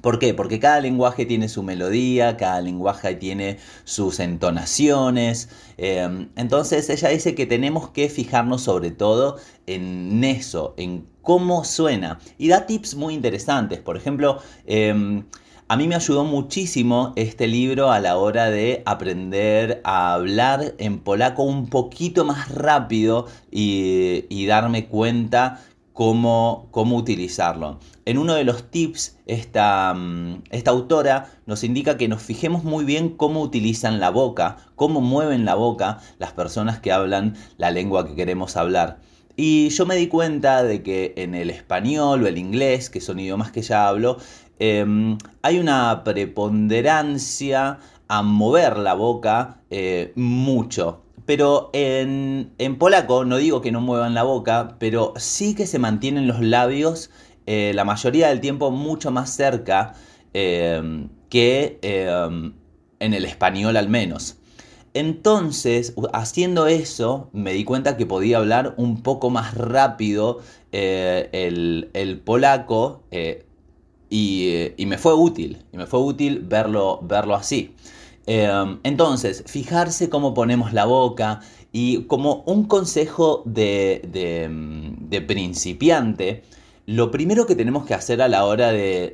¿Por 0.00 0.20
qué? 0.20 0.32
Porque 0.32 0.60
cada 0.60 0.80
lenguaje 0.80 1.26
tiene 1.26 1.48
su 1.48 1.62
melodía, 1.64 2.36
cada 2.36 2.60
lenguaje 2.60 3.16
tiene 3.16 3.58
sus 3.84 4.20
entonaciones. 4.20 5.48
Em, 5.76 6.28
entonces 6.36 6.88
ella 6.88 7.08
dice 7.08 7.34
que 7.34 7.46
tenemos 7.46 7.90
que 7.90 8.08
fijarnos 8.08 8.62
sobre 8.62 8.92
todo 8.92 9.38
en 9.66 10.22
eso, 10.22 10.74
en 10.76 11.04
cómo 11.22 11.64
suena. 11.64 12.20
Y 12.38 12.48
da 12.48 12.66
tips 12.66 12.94
muy 12.94 13.14
interesantes. 13.14 13.80
Por 13.80 13.96
ejemplo, 13.96 14.40
em, 14.66 15.24
a 15.70 15.76
mí 15.76 15.86
me 15.86 15.96
ayudó 15.96 16.24
muchísimo 16.24 17.12
este 17.16 17.46
libro 17.46 17.92
a 17.92 18.00
la 18.00 18.16
hora 18.16 18.48
de 18.48 18.82
aprender 18.86 19.82
a 19.84 20.14
hablar 20.14 20.74
en 20.78 20.98
polaco 20.98 21.42
un 21.42 21.68
poquito 21.68 22.24
más 22.24 22.50
rápido 22.50 23.26
y, 23.50 24.46
darme 24.46 24.86
cuenta 24.86 25.60
cómo, 25.92 26.68
cómo 26.70 26.96
utilizarlo. 26.96 27.80
En 28.06 28.16
uno 28.16 28.34
de 28.34 28.44
los 28.44 28.70
tips, 28.70 29.18
esta, 29.26 29.92
mm, 29.92 30.44
esta 30.48 30.70
autora 30.70 31.32
nos 31.44 31.62
indica 31.62 31.98
que 31.98 32.08
nos 32.08 32.22
fijemos 32.22 32.64
muy 32.64 32.86
bien 32.86 33.10
cómo 33.10 33.42
utilizan 33.42 34.00
la 34.00 34.08
boca, 34.08 34.56
cómo 34.74 35.02
mueven 35.02 35.44
la 35.44 35.54
boca 35.54 35.98
las 36.18 36.32
personas 36.32 36.80
que 36.80 36.92
hablan 36.92 37.36
la 37.58 37.70
lengua 37.70 38.08
que 38.08 38.14
queremos 38.14 38.56
hablar. 38.56 39.00
Y 39.40 39.68
yo 39.68 39.86
me 39.86 39.94
di 39.94 40.08
cuenta 40.08 40.64
de 40.64 40.82
que 40.82 41.14
en 41.16 41.36
el 41.36 41.50
español 41.50 42.24
o 42.24 42.26
el 42.26 42.38
inglés, 42.38 42.90
que 42.90 43.00
son 43.00 43.20
idiomas 43.20 43.52
que 43.52 43.62
ya 43.62 43.86
hablo, 43.86 44.18
em, 44.58 45.16
hay 45.42 45.60
una 45.60 46.02
preponderancia 46.02 47.78
a 48.08 48.22
mover 48.22 48.78
la 48.78 48.94
boca 48.94 49.60
eh, 49.70 50.12
mucho. 50.16 51.04
Pero 51.24 51.70
en, 51.72 52.50
polaco, 52.80 53.24
no 53.24 53.36
digo 53.36 53.60
que 53.60 53.70
no 53.70 53.80
muevan 53.80 54.12
la 54.12 54.24
boca, 54.24 54.74
pero 54.80 55.14
sí 55.16 55.54
que 55.54 55.68
se 55.68 55.78
mantienen 55.78 56.26
los 56.26 56.40
labios 56.40 57.10
eh, 57.46 57.70
la 57.76 57.84
mayoría 57.84 58.30
del 58.30 58.40
tiempo 58.40 58.72
mucho 58.72 59.12
más 59.12 59.30
cerca 59.30 59.94
eh, 60.34 61.06
que 61.30 61.78
eh, 61.82 62.52
en 62.98 63.14
el 63.14 63.24
español 63.24 63.76
al 63.76 63.88
menos. 63.88 64.38
Entonces, 64.94 65.94
haciendo 66.12 66.66
eso, 66.66 67.28
me 67.32 67.52
di 67.52 67.64
cuenta 67.64 67.96
que 67.96 68.06
podía 68.06 68.38
hablar 68.38 68.74
un 68.76 69.02
poco 69.02 69.30
más 69.30 69.54
rápido 69.54 70.40
el, 70.72 72.22
polaco 72.24 73.02
y, 74.10 74.72
y, 74.76 74.86
me 74.86 74.98
fue 74.98 75.14
útil, 75.14 75.64
y 75.72 75.76
me 75.76 75.86
fue 75.86 76.00
útil 76.00 76.40
verlo, 76.40 77.00
verlo 77.02 77.34
así. 77.34 77.74
Em, 78.30 78.78
entonces, 78.82 79.42
fijarse 79.46 80.10
cómo 80.10 80.34
ponemos 80.34 80.74
la 80.74 80.84
boca 80.84 81.40
y 81.72 82.02
como 82.02 82.42
un 82.44 82.64
consejo 82.64 83.42
de, 83.46 84.02
de, 84.12 85.20
principiante, 85.22 86.42
lo 86.88 87.10
primero 87.10 87.44
que 87.44 87.54
tenemos 87.54 87.84
que 87.84 87.92
hacer 87.92 88.22
a 88.22 88.28
la 88.28 88.46
hora 88.46 88.72
de, 88.72 89.12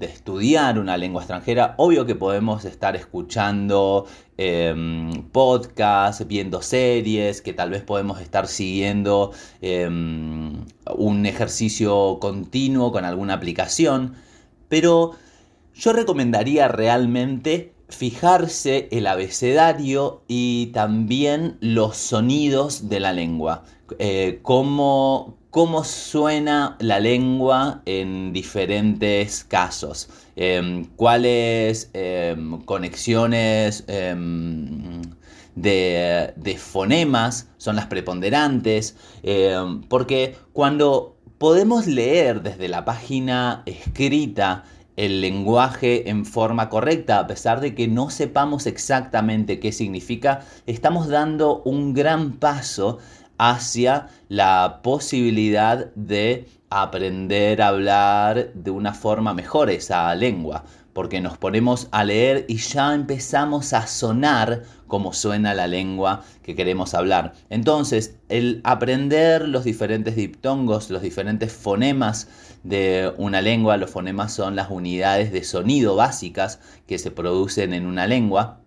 estudiar 0.00 0.78
una 0.78 0.96
lengua 0.96 1.22
extranjera, 1.22 1.74
obvio 1.76 2.06
que 2.06 2.14
podemos 2.14 2.64
estar 2.64 2.94
escuchando 2.94 4.06
em, 4.36 5.10
podcasts, 5.32 6.24
viendo 6.28 6.62
series, 6.62 7.42
que 7.42 7.52
tal 7.52 7.70
vez 7.70 7.82
podemos 7.82 8.20
estar 8.20 8.46
siguiendo 8.46 9.32
em, 9.60 10.64
un 10.96 11.26
ejercicio 11.26 12.18
continuo 12.20 12.92
con 12.92 13.04
alguna 13.04 13.34
aplicación, 13.34 14.14
pero 14.68 15.16
yo 15.74 15.92
recomendaría 15.92 16.68
realmente 16.68 17.72
fijarse 17.90 18.88
el 18.90 19.06
abecedario 19.06 20.22
y 20.28 20.66
también 20.68 21.58
los 21.60 21.96
sonidos 21.96 22.88
de 22.88 23.00
la 23.00 23.12
lengua. 23.12 23.64
Eh, 23.98 24.38
cómo, 24.42 25.36
suena 25.84 26.76
la 26.80 27.00
lengua 27.00 27.82
en 27.86 28.32
diferentes 28.32 29.44
casos. 29.44 30.08
Em, 30.36 30.84
cuáles 30.96 31.90
em, 31.92 32.60
conexiones 32.62 33.84
em, 33.88 35.02
de, 35.56 36.56
fonemas 36.58 37.48
son 37.58 37.76
las 37.76 37.86
preponderantes. 37.86 38.96
porque 39.88 40.36
cuando 40.52 41.16
podemos 41.40 41.86
leer 41.86 42.42
desde 42.42 42.68
la 42.68 42.84
página 42.84 43.62
escrita 43.64 44.64
el 45.00 45.22
lenguaje 45.22 46.10
en 46.10 46.26
forma 46.26 46.68
correcta, 46.68 47.20
a 47.20 47.26
pesar 47.26 47.62
de 47.62 47.74
que 47.74 47.88
no 47.88 48.10
sepamos 48.10 48.66
exactamente 48.66 49.58
qué 49.58 49.72
significa, 49.72 50.40
estamos 50.66 51.08
dando 51.08 51.62
un 51.62 51.94
gran 51.94 52.32
paso 52.32 52.98
hacia 53.38 54.08
la 54.28 54.80
posibilidad 54.82 55.86
de 55.94 56.46
aprender 56.68 57.62
a 57.62 57.68
hablar 57.68 58.52
de 58.52 58.70
una 58.70 58.92
forma 58.92 59.32
mejor 59.32 59.70
esa 59.70 60.14
lengua 60.14 60.64
porque 60.92 61.20
nos 61.20 61.38
ponemos 61.38 61.88
a 61.92 62.04
leer 62.04 62.44
y 62.48 62.56
ya 62.56 62.94
empezamos 62.94 63.72
a 63.72 63.86
sonar 63.86 64.64
como 64.90 65.14
suena 65.14 65.54
la 65.54 65.66
lengua 65.66 66.22
que 66.42 66.54
queremos 66.54 66.92
hablar. 66.92 67.32
Entonces, 67.48 68.16
el 68.28 68.60
aprender 68.64 69.48
los 69.48 69.64
diferentes 69.64 70.16
diptongos, 70.16 70.90
los 70.90 71.00
diferentes 71.00 71.50
fonemas 71.50 72.28
de 72.62 73.14
una 73.16 73.40
lengua, 73.40 73.78
los 73.78 73.90
fonemas 73.90 74.34
son 74.34 74.54
las 74.56 74.70
unidades 74.70 75.32
de 75.32 75.44
sonido 75.44 75.96
básicas 75.96 76.60
que 76.86 76.98
se 76.98 77.10
producen 77.10 77.72
en 77.72 77.86
una 77.86 78.06
lengua, 78.06 78.60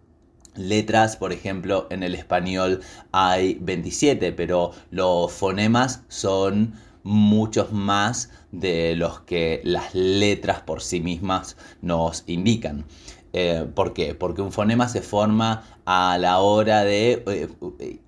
letras, 0.55 1.17
por 1.17 1.33
ejemplo, 1.33 1.87
en 1.89 2.03
el 2.03 2.15
español 2.15 2.81
hay 3.11 3.57
27, 3.61 4.31
pero 4.31 4.71
los 4.91 5.31
fonemas 5.31 6.03
son 6.07 6.73
muchos 7.03 7.71
más 7.73 8.29
de 8.51 8.95
los 8.95 9.21
que 9.21 9.61
las 9.63 9.93
letras 9.93 10.61
por 10.61 10.81
sí 10.81 11.01
mismas 11.01 11.57
nos 11.81 12.23
indican. 12.27 12.85
Eh, 13.33 13.65
¿Por 13.73 13.93
qué? 13.93 14.15
Porque 14.15 14.41
un 14.41 14.51
fonema 14.51 14.87
se 14.87 15.01
forma 15.01 15.63
a 15.85 16.17
la 16.19 16.39
hora 16.39 16.83
de 16.83 17.23
eh, 17.27 17.49
eh, 17.79 17.99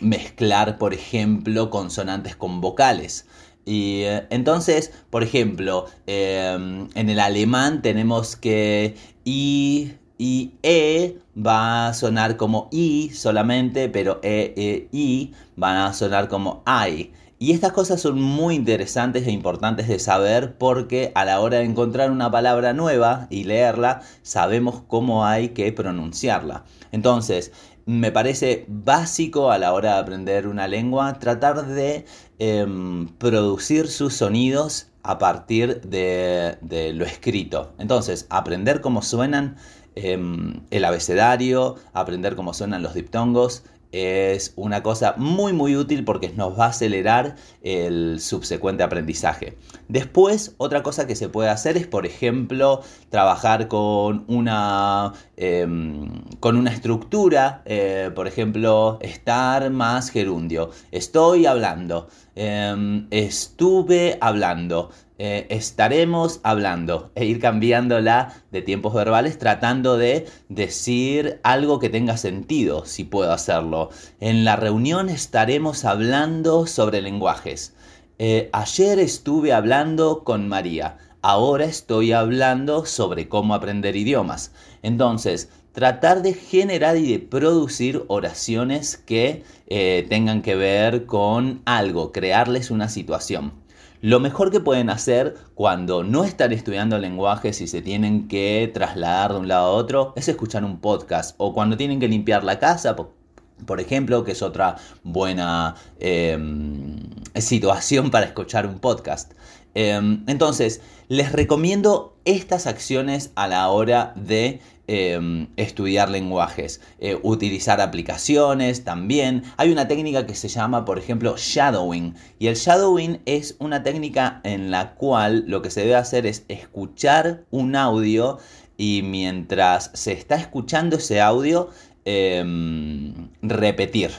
mezclar, 0.00 0.78
por 0.78 0.94
ejemplo, 0.94 1.70
consonantes 1.70 2.36
con 2.36 2.60
vocales. 2.60 3.26
Y 3.64 4.04
entonces, 4.30 4.92
por 5.10 5.22
ejemplo, 5.22 5.86
en 6.06 6.88
el 6.94 7.20
alemán 7.20 7.82
tenemos 7.82 8.34
que 8.34 8.96
I, 9.26 9.92
y 10.16 10.52
E 10.62 11.18
va 11.36 11.88
a 11.88 11.94
sonar 11.94 12.38
como 12.38 12.68
I 12.72 13.10
solamente, 13.10 13.90
pero 13.90 14.20
E, 14.22 14.54
E, 14.56 14.88
I 14.90 15.32
van 15.56 15.76
a 15.76 15.92
sonar 15.92 16.28
como 16.28 16.62
I. 16.66 17.12
Y 17.40 17.52
estas 17.52 17.72
cosas 17.72 18.00
son 18.00 18.20
muy 18.20 18.56
interesantes 18.56 19.26
e 19.26 19.30
importantes 19.30 19.86
de 19.86 20.00
saber 20.00 20.58
porque 20.58 21.12
a 21.14 21.24
la 21.24 21.40
hora 21.40 21.58
de 21.58 21.64
encontrar 21.64 22.10
una 22.10 22.32
palabra 22.32 22.72
nueva 22.72 23.28
y 23.30 23.44
leerla, 23.44 24.02
sabemos 24.22 24.82
cómo 24.88 25.24
hay 25.24 25.50
que 25.50 25.70
pronunciarla. 25.72 26.64
Entonces, 26.90 27.52
me 27.86 28.10
parece 28.10 28.66
básico 28.66 29.52
a 29.52 29.58
la 29.58 29.72
hora 29.72 29.94
de 29.94 30.00
aprender 30.00 30.48
una 30.48 30.66
lengua 30.66 31.20
tratar 31.20 31.64
de 31.66 32.04
em, 32.40 33.06
producir 33.18 33.86
sus 33.86 34.14
sonidos 34.14 34.88
a 35.04 35.18
partir 35.18 35.80
de, 35.82 36.58
lo 36.94 37.04
escrito. 37.04 37.72
Entonces, 37.78 38.26
aprender 38.30 38.80
cómo 38.80 39.00
suenan 39.00 39.56
em, 39.94 40.60
el 40.70 40.84
abecedario, 40.84 41.76
aprender 41.92 42.34
cómo 42.34 42.52
suenan 42.52 42.82
los 42.82 42.94
diptongos, 42.94 43.62
es 43.92 44.52
una 44.56 44.82
cosa 44.82 45.14
muy 45.16 45.52
muy 45.52 45.76
útil 45.76 46.04
porque 46.04 46.28
nos 46.30 46.58
va 46.58 46.66
a 46.66 46.68
acelerar 46.68 47.36
el 47.62 48.20
subsecuente 48.20 48.82
aprendizaje. 48.82 49.56
Después, 49.88 50.54
otra 50.58 50.82
cosa 50.82 51.06
que 51.06 51.16
se 51.16 51.28
puede 51.28 51.48
hacer 51.48 51.76
es, 51.76 51.86
por 51.86 52.04
ejemplo, 52.04 52.82
trabajar 53.10 53.68
con 53.68 54.24
una, 54.28 55.12
em, 55.36 56.22
con 56.40 56.56
una 56.56 56.70
estructura, 56.70 57.62
eh, 57.64 58.10
por 58.14 58.26
ejemplo, 58.26 58.98
estar 59.00 59.70
más 59.70 60.10
gerundio. 60.10 60.70
Estoy 60.92 61.46
hablando, 61.46 62.08
em, 62.34 63.06
estuve 63.10 64.18
hablando, 64.20 64.90
eh, 65.18 65.46
estaremos 65.50 66.38
hablando 66.44 67.10
e 67.16 67.24
ir 67.24 67.40
cambiándola 67.40 68.34
de 68.52 68.62
tiempos 68.62 68.94
verbales 68.94 69.36
tratando 69.36 69.98
de 69.98 70.26
decir 70.48 71.40
algo 71.42 71.80
que 71.80 71.88
tenga 71.88 72.16
sentido, 72.16 72.84
si 72.86 73.02
puedo 73.02 73.32
hacerlo. 73.32 73.90
En 74.20 74.44
la 74.44 74.54
reunión 74.54 75.08
estaremos 75.08 75.84
hablando 75.84 76.66
sobre 76.66 77.02
lenguajes. 77.02 77.74
Eh, 78.20 78.48
ayer 78.52 79.00
estuve 79.00 79.52
hablando 79.52 80.22
con 80.22 80.48
María. 80.48 80.98
Ahora 81.20 81.64
estoy 81.64 82.12
hablando 82.12 82.86
sobre 82.86 83.28
cómo 83.28 83.54
aprender 83.54 83.96
idiomas. 83.96 84.52
Entonces, 84.82 85.50
tratar 85.72 86.22
de 86.22 86.34
generar 86.34 86.96
y 86.96 87.10
de 87.10 87.18
producir 87.18 88.04
oraciones 88.06 88.96
que 88.96 89.42
eh, 89.66 90.06
tengan 90.08 90.42
que 90.42 90.54
ver 90.54 91.06
con 91.06 91.60
algo, 91.64 92.12
crearles 92.12 92.70
una 92.70 92.88
situación. 92.88 93.52
Lo 94.00 94.20
mejor 94.20 94.52
que 94.52 94.60
pueden 94.60 94.90
hacer 94.90 95.34
cuando 95.54 96.04
no 96.04 96.22
están 96.22 96.52
estudiando 96.52 96.98
lenguajes 96.98 97.60
y 97.60 97.66
se 97.66 97.82
tienen 97.82 98.28
que 98.28 98.70
trasladar 98.72 99.32
de 99.32 99.38
un 99.40 99.48
lado 99.48 99.66
a 99.66 99.70
otro 99.70 100.12
es 100.14 100.28
escuchar 100.28 100.64
un 100.64 100.78
podcast 100.78 101.34
o 101.38 101.52
cuando 101.52 101.76
tienen 101.76 101.98
que 101.98 102.06
limpiar 102.06 102.44
la 102.44 102.60
casa, 102.60 102.94
por 102.94 103.80
ejemplo, 103.80 104.22
que 104.22 104.32
es 104.32 104.42
otra 104.42 104.76
buena 105.02 105.74
em, 105.98 107.10
situación 107.34 108.12
para 108.12 108.26
escuchar 108.26 108.66
un 108.66 108.78
podcast. 108.78 109.32
Em, 109.74 110.22
entonces, 110.28 110.80
les 111.08 111.32
recomiendo 111.32 112.16
estas 112.24 112.68
acciones 112.68 113.32
a 113.34 113.48
la 113.48 113.68
hora 113.68 114.12
de 114.14 114.60
Em, 114.90 115.48
estudiar 115.58 116.08
lenguajes, 116.08 116.80
eh, 116.98 117.18
utilizar 117.22 117.78
aplicaciones 117.82 118.84
también. 118.84 119.42
Hay 119.58 119.70
una 119.70 119.86
técnica 119.86 120.24
que 120.24 120.34
se 120.34 120.48
llama, 120.48 120.86
por 120.86 120.98
ejemplo, 120.98 121.34
shadowing. 121.36 122.14
Y 122.38 122.46
el 122.46 122.54
shadowing 122.54 123.20
es 123.26 123.56
una 123.58 123.82
técnica 123.82 124.40
en 124.44 124.70
la 124.70 124.94
cual 124.94 125.44
lo 125.46 125.60
que 125.60 125.68
se 125.70 125.82
debe 125.82 125.96
hacer 125.96 126.24
es 126.24 126.46
escuchar 126.48 127.44
un 127.50 127.76
audio 127.76 128.38
y 128.78 129.02
mientras 129.04 129.90
se 129.92 130.12
está 130.12 130.36
escuchando 130.36 130.96
ese 130.96 131.20
audio, 131.20 131.68
em, 132.06 133.28
repetir 133.42 134.10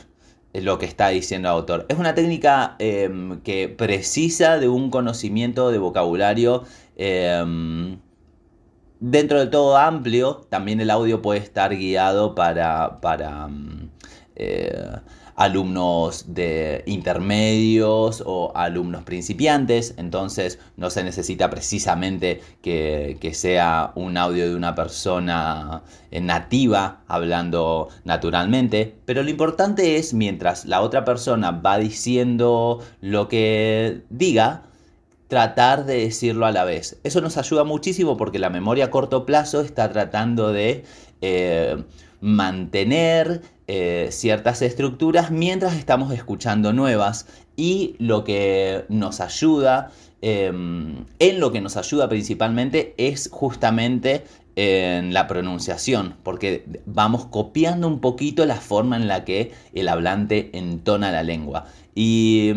lo 0.54 0.78
que 0.78 0.86
está 0.86 1.08
diciendo 1.10 1.48
el 1.48 1.56
autor. 1.56 1.88
Es 1.90 1.98
una 1.98 2.14
técnica 2.14 2.76
em, 2.78 3.42
que 3.42 3.70
precisa 3.70 4.60
de 4.60 4.70
un 4.70 4.92
conocimiento 4.92 5.72
de 5.72 5.80
vocabulario 5.80 6.64
Dentro 9.02 9.40
de 9.40 9.48
todo 9.48 9.78
amplio, 9.78 10.46
también 10.50 10.82
el 10.82 10.90
audio 10.90 11.22
puede 11.22 11.40
estar 11.40 11.74
guiado 11.74 12.36
para, 12.36 13.00
para 13.00 13.48
mm, 13.48 13.90
eh, 14.36 15.00
alumnos 15.40 16.34
de 16.34 16.84
intermedios 16.86 18.22
o 18.26 18.52
alumnos 18.56 19.04
principiantes, 19.04 19.94
entonces 19.96 20.60
no 20.76 20.90
se 20.90 21.02
necesita 21.02 21.50
precisamente 21.50 22.42
que, 22.62 23.18
que 23.22 23.34
sea 23.34 23.94
un 23.96 24.18
audio 24.18 24.50
de 24.50 24.56
una 24.56 24.76
persona 24.76 25.82
eh, 26.12 26.20
nativa 26.20 27.04
hablando 27.08 27.88
naturalmente, 28.04 28.98
pero 29.06 29.24
lo 29.24 29.30
importante 29.30 29.96
es 29.96 30.14
mientras 30.14 30.66
la 30.66 30.82
otra 30.82 31.06
persona 31.06 31.52
va 31.52 31.78
diciendo 31.78 32.82
lo 33.00 33.30
que 33.30 34.02
diga, 34.10 34.64
tratar 35.30 35.86
de 35.86 36.02
decirlo 36.02 36.46
a 36.46 36.52
la 36.52 36.66
vez. 36.66 37.00
Eso 37.04 37.22
nos 37.22 37.38
ayuda 37.38 37.64
muchísimo 37.64 38.18
porque 38.18 38.40
la 38.40 38.50
memoria 38.50 38.86
a 38.86 38.90
corto 38.92 39.26
plazo 39.26 39.62
está 39.62 39.90
tratando 39.90 40.52
de 40.52 40.84
eh, 41.22 41.82
mantener 42.20 43.42
eh, 43.68 44.10
ciertas 44.12 44.64
estructuras 44.64 45.30
mientras 45.30 45.76
estamos 45.76 46.12
escuchando 46.12 46.74
nuevas 46.74 47.28
y 47.56 47.96
lo 48.00 48.24
que 48.24 48.86
nos 48.90 49.22
ayuda, 49.22 49.92
em, 50.22 51.06
en 51.20 51.40
lo 51.40 51.52
que 51.52 51.62
nos 51.62 51.78
ayuda 51.78 52.10
principalmente 52.10 52.94
es 52.98 53.30
justamente 53.32 54.24
en 54.56 55.14
la 55.14 55.26
pronunciación, 55.28 56.16
porque 56.22 56.66
vamos 56.86 57.26
copiando 57.28 57.88
un 57.88 58.02
poquito 58.02 58.46
la 58.46 58.58
forma 58.58 58.98
en 58.98 59.08
la 59.08 59.24
que 59.24 59.54
el 59.74 59.88
hablante 59.88 60.50
entona 60.52 61.14
la 61.14 61.24
lengua. 61.24 61.68
Y, 61.96 62.54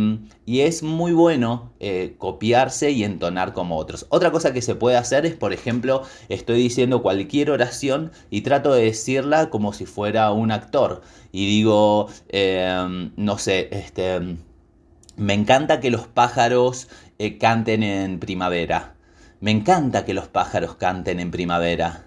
es 0.46 0.82
muy 0.82 1.12
bueno 1.12 1.72
eh, 1.80 2.14
copiarse 2.18 2.90
y 2.90 3.04
entonar 3.04 3.52
como 3.52 3.76
otros. 3.76 4.06
Otra 4.10 4.30
cosa 4.30 4.52
que 4.52 4.62
se 4.62 4.74
puede 4.74 4.96
hacer 4.96 5.26
es, 5.26 5.34
por 5.34 5.52
ejemplo, 5.52 6.02
estoy 6.28 6.58
diciendo 6.58 7.02
cualquier 7.02 7.50
oración 7.50 8.12
y 8.30 8.42
trato 8.42 8.72
de 8.72 8.84
decirla 8.84 9.50
como 9.50 9.72
si 9.72 9.86
fuera 9.86 10.30
un 10.32 10.50
actor. 10.52 11.02
Y 11.32 11.46
digo, 11.46 12.08
em, 12.28 13.12
no 13.16 13.38
sé, 13.38 13.68
este, 13.72 14.36
me 15.16 15.34
encanta 15.34 15.80
que 15.80 15.90
los 15.90 16.06
pájaros 16.06 16.88
eh, 17.18 17.36
canten 17.38 17.82
en 17.82 18.18
primavera. 18.18 18.94
Me 19.40 19.50
encanta 19.50 20.04
que 20.04 20.14
los 20.14 20.28
pájaros 20.28 20.76
canten 20.76 21.20
en 21.20 21.30
primavera. 21.30 22.06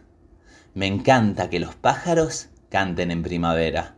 Me 0.73 0.87
encanta 0.87 1.49
que 1.49 1.59
los 1.59 1.75
pájaros 1.75 2.49
canten 2.69 3.11
en 3.11 3.21
primavera. 3.21 3.95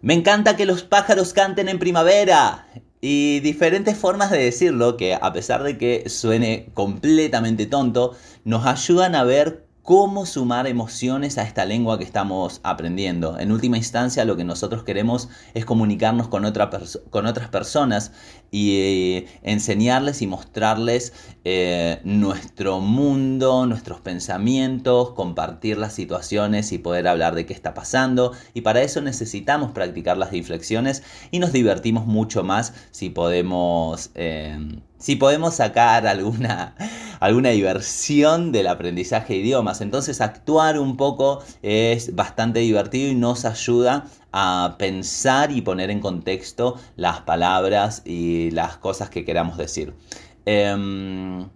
Me 0.00 0.14
encanta 0.14 0.56
que 0.56 0.64
los 0.64 0.82
pájaros 0.82 1.34
canten 1.34 1.68
en 1.68 1.78
primavera. 1.78 2.66
Y 3.00 3.40
diferentes 3.40 3.96
formas 3.96 4.30
de 4.30 4.38
decirlo 4.38 4.96
que 4.96 5.14
a 5.14 5.32
pesar 5.32 5.62
de 5.62 5.76
que 5.76 6.08
suene 6.08 6.70
completamente 6.72 7.66
tonto, 7.66 8.16
nos 8.44 8.66
ayudan 8.66 9.14
a 9.14 9.24
ver 9.24 9.67
cómo 9.88 10.26
sumar 10.26 10.66
emociones 10.66 11.38
a 11.38 11.44
esta 11.44 11.64
lengua 11.64 11.96
que 11.96 12.04
estamos 12.04 12.60
aprendiendo. 12.62 13.38
En 13.38 13.50
última 13.50 13.78
instancia, 13.78 14.26
lo 14.26 14.36
que 14.36 14.44
nosotros 14.44 14.84
queremos 14.84 15.30
es 15.54 15.64
comunicarnos 15.64 16.28
con, 16.28 16.44
otras 16.44 17.48
personas 17.48 18.12
y 18.50 18.80
eh, 18.80 19.26
enseñarles 19.42 20.20
y 20.20 20.26
mostrarles 20.26 21.14
eh, 21.44 22.00
nuestro 22.04 22.80
mundo, 22.80 23.64
nuestros 23.64 24.02
pensamientos, 24.02 25.12
compartir 25.12 25.78
las 25.78 25.94
situaciones 25.94 26.70
y 26.72 26.76
poder 26.76 27.08
hablar 27.08 27.34
de 27.34 27.46
qué 27.46 27.54
está 27.54 27.72
pasando. 27.72 28.32
Y 28.52 28.60
para 28.60 28.82
eso 28.82 29.00
necesitamos 29.00 29.70
practicar 29.70 30.18
las 30.18 30.34
inflexiones 30.34 31.02
y 31.30 31.38
nos 31.38 31.54
divertimos 31.54 32.04
mucho 32.04 32.44
más 32.44 32.74
si 32.90 33.08
podemos... 33.08 34.10
Eh, 34.16 34.82
si 34.98 35.16
podemos 35.16 35.54
sacar 35.54 36.06
alguna, 36.06 36.74
alguna 37.20 37.50
diversión 37.50 38.52
del 38.52 38.66
aprendizaje 38.66 39.34
de 39.34 39.40
idiomas. 39.40 39.80
Entonces 39.80 40.20
actuar 40.20 40.78
un 40.78 40.96
poco 40.96 41.42
es 41.62 42.14
bastante 42.14 42.60
divertido 42.60 43.10
y 43.10 43.14
nos 43.14 43.44
ayuda 43.44 44.06
a 44.32 44.76
pensar 44.78 45.50
y 45.52 45.62
poner 45.62 45.90
en 45.90 46.00
contexto 46.00 46.78
las 46.96 47.20
palabras 47.20 48.02
y 48.04 48.50
las 48.50 48.76
cosas 48.76 49.08
que 49.10 49.24
queramos 49.24 49.56
decir. 49.56 49.94
Em, 50.44 51.48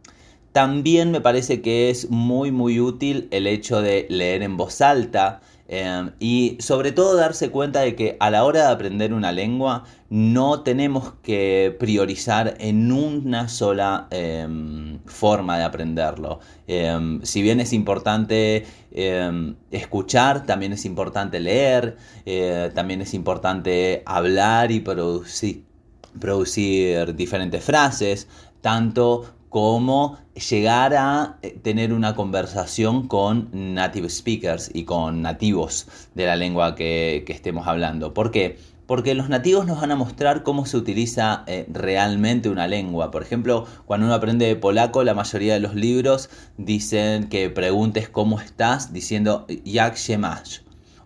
también 0.53 1.11
me 1.11 1.21
parece 1.21 1.63
que 1.63 1.91
es 1.91 2.11
muy 2.11 2.51
muy 2.51 2.79
útil 2.79 3.29
el 3.31 3.47
hecho 3.47 3.81
de 3.81 4.07
leer 4.11 4.43
en 4.43 4.57
voz 4.57 4.81
alta. 4.81 5.41
Em, 5.69 6.11
y 6.21 6.57
sobre 6.61 6.93
todo 6.93 7.17
darse 7.17 7.51
cuenta 7.51 7.81
de 7.81 7.95
que 7.95 8.17
a 8.21 8.31
la 8.31 8.45
hora 8.45 8.67
de 8.67 8.73
aprender 8.73 9.15
una 9.15 9.33
lengua 9.33 9.85
no 10.11 10.63
tenemos 10.63 11.15
que 11.23 11.75
priorizar 11.79 12.57
en 12.59 12.93
una 12.93 13.49
sola 13.49 14.09
em, 14.11 14.99
forma 15.07 15.57
de 15.59 15.65
aprenderlo. 15.65 16.41
Em, 16.67 17.23
si 17.23 17.43
bien 17.43 17.61
es 17.61 17.73
importante 17.73 18.67
escuchar, 19.71 20.45
también 20.45 20.73
es 20.75 20.85
importante 20.85 21.41
leer, 21.41 21.97
eh, 22.27 22.71
también 22.75 23.01
es 23.01 23.15
importante 23.15 24.03
hablar 24.05 24.71
y 24.71 24.81
producir, 24.81 25.65
producir 26.21 27.15
diferentes 27.17 27.65
frases, 27.65 28.29
tanto 28.61 29.35
cómo 29.53 30.17
llegar 30.51 30.95
a 30.95 31.37
eh, 31.43 31.59
tener 31.63 31.93
una 31.93 32.17
conversación 32.17 33.07
con 33.07 33.51
native 33.53 34.09
speakers 34.09 34.71
y 34.73 34.85
con 34.85 35.21
nativos 35.21 35.87
de 36.15 36.25
la 36.25 36.37
lengua 36.37 36.75
que, 36.75 37.23
estemos 37.29 37.69
hablando. 37.69 38.15
¿Por 38.15 38.31
qué? 38.31 38.59
Porque 38.87 39.15
los 39.15 39.29
nativos 39.29 39.67
nos 39.67 39.79
van 39.79 39.91
a 39.91 39.97
mostrar 39.97 40.43
cómo 40.43 40.65
se 40.65 40.79
utiliza 40.79 41.45
eh, 41.47 41.67
realmente 41.69 42.49
una 42.49 42.67
lengua. 42.67 43.11
Por 43.11 43.23
ejemplo, 43.23 43.67
cuando 43.85 44.07
uno 44.07 44.15
aprende 44.15 44.57
polaco, 44.57 45.05
la 45.05 45.13
mayoría 45.13 45.53
de 45.53 45.61
los 45.61 45.75
libros 45.75 46.31
dicen 46.57 47.29
que 47.29 47.51
preguntes 47.51 48.09
cómo 48.09 48.41
estás 48.41 48.95
diciendo 48.95 49.47
jak 49.65 49.99
się 49.99 50.17
masz 50.17 50.63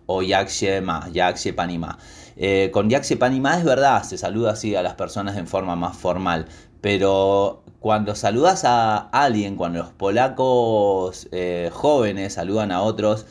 o 0.07 0.21
jak 0.21 0.49
się 0.49 0.81
ma, 0.81 1.09
jak 1.13 1.37
się 1.37 1.51
panima. 1.51 1.97
Eh, 2.37 2.71
con 2.71 2.89
jak 2.89 3.03
się 3.03 3.17
panima 3.17 3.57
es 3.57 3.65
verdad, 3.65 4.03
se 4.03 4.17
saluda 4.17 4.51
así 4.51 4.73
a 4.75 4.81
las 4.81 4.93
personas 4.93 5.35
en 5.35 5.47
forma 5.47 5.75
más 5.75 5.97
formal, 5.97 6.45
pero 6.79 7.63
cuando 7.87 8.15
saludas 8.15 8.65
a 8.65 8.97
alguien, 8.97 9.55
cuando 9.55 9.79
los 9.79 9.93
polacos 9.93 11.29
eh, 11.31 11.69
jóvenes 11.71 12.33
saludan 12.33 12.73
a 12.73 12.81
otros, 12.81 13.25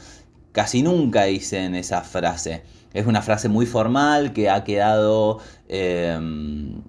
casi 0.52 0.82
nunca 0.82 1.24
dicen 1.24 1.74
esa 1.74 2.00
frase. 2.00 2.62
Es 2.94 3.04
una 3.04 3.20
frase 3.20 3.50
muy 3.50 3.66
formal 3.66 4.32
que 4.32 4.48
ha 4.48 4.64
quedado 4.64 5.40
em, 5.68 6.80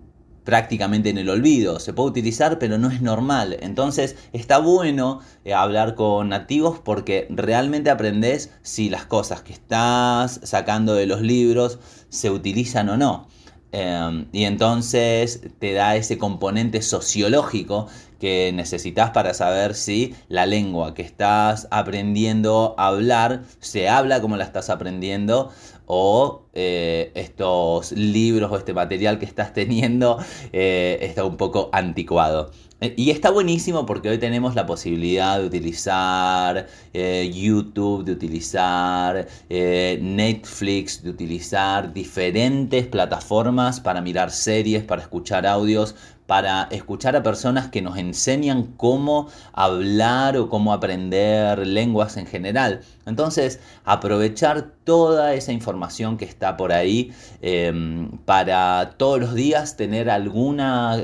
prácticamente 0.45 1.09
en 1.09 1.17
el 1.17 1.27
olvido. 1.29 1.81
Se 1.81 1.91
puede 1.91 2.11
utilizar, 2.11 2.57
pero 2.57 2.77
no 2.77 2.89
es 2.89 3.01
normal. 3.01 3.57
Entonces 3.59 4.15
está 4.31 4.59
bueno 4.59 5.19
eh, 5.43 5.53
hablar 5.53 5.95
con 5.95 6.29
nativos 6.29 6.79
porque 6.79 7.27
realmente 7.29 7.89
aprendes 7.89 8.49
si 8.61 8.89
las 8.89 9.05
cosas 9.05 9.41
que 9.41 9.51
estás 9.51 10.39
sacando 10.41 10.93
de 10.93 11.05
los 11.05 11.19
libros 11.19 11.79
se 12.07 12.29
utilizan 12.29 12.87
o 12.87 12.95
no. 12.95 13.27
Em, 13.71 14.27
y 14.31 14.45
entonces 14.45 15.41
te 15.59 15.73
da 15.73 15.95
ese 15.95 16.17
componente 16.17 16.81
sociológico 16.81 17.87
que 18.19 18.51
necesitas 18.53 19.11
para 19.11 19.33
saber 19.33 19.75
si 19.75 20.15
la 20.29 20.45
lengua 20.45 20.93
que 20.93 21.01
estás 21.01 21.67
aprendiendo 21.69 22.75
a 22.77 22.87
hablar 22.87 23.43
se 23.59 23.89
habla 23.89 24.21
como 24.21 24.37
la 24.37 24.45
estás 24.45 24.69
aprendiendo 24.69 25.51
o 25.85 26.43
eh, 26.53 27.11
estos 27.15 27.91
libros 27.91 28.51
o 28.51 28.57
este 28.57 28.73
material 28.73 29.19
que 29.19 29.25
estás 29.25 29.53
teniendo 29.53 30.17
eh, 30.53 30.97
está 31.01 31.23
un 31.23 31.37
poco 31.37 31.69
anticuado. 31.71 32.51
Eh, 32.79 32.93
y 32.95 33.09
está 33.09 33.31
buenísimo 33.31 33.85
porque 33.85 34.09
hoy 34.09 34.17
tenemos 34.19 34.53
la 34.55 34.65
posibilidad 34.65 35.39
de 35.39 35.45
utilizar 35.45 36.67
YouTube, 36.93 38.03
de 38.03 38.11
utilizar 38.11 39.27
Netflix, 39.49 41.03
de 41.03 41.09
utilizar 41.09 41.93
diferentes 41.93 42.87
plataformas 42.87 43.79
para 43.79 44.01
mirar 44.01 44.31
series, 44.31 44.83
para 44.83 45.01
escuchar 45.01 45.45
audios, 45.45 45.95
para 46.27 46.67
escuchar 46.71 47.15
a 47.15 47.23
personas 47.23 47.69
que 47.69 47.81
nos 47.81 47.97
enseñan 47.97 48.73
cómo 48.75 49.29
hablar 49.53 50.37
o 50.37 50.49
cómo 50.49 50.73
aprender 50.73 51.65
lenguas 51.65 52.17
en 52.17 52.27
general. 52.27 52.81
Entonces, 53.05 53.59
aprovechar 53.85 54.73
toda 54.83 55.33
esa 55.33 55.53
información 55.53 56.17
que 56.17 56.25
está 56.25 56.57
por 56.57 56.73
ahí 56.73 57.13
em, 57.41 58.11
para 58.25 58.91
todos 58.97 59.19
los 59.19 59.33
días 59.33 59.77
tener 59.77 60.09
alguna... 60.09 60.97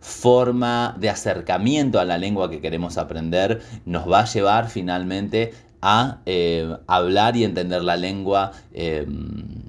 Forma 0.00 0.96
de 0.98 1.10
acercamiento 1.10 1.98
a 2.00 2.04
la 2.04 2.18
lengua 2.18 2.50
que 2.50 2.60
queremos 2.60 2.98
aprender 2.98 3.62
nos 3.84 4.10
va 4.10 4.20
a 4.20 4.24
llevar 4.26 4.68
finalmente 4.68 5.52
a 5.80 6.18
eh, 6.26 6.76
hablar 6.86 7.36
y 7.36 7.44
entender 7.44 7.82
la 7.82 7.96
lengua 7.96 8.52
em, 8.72 9.68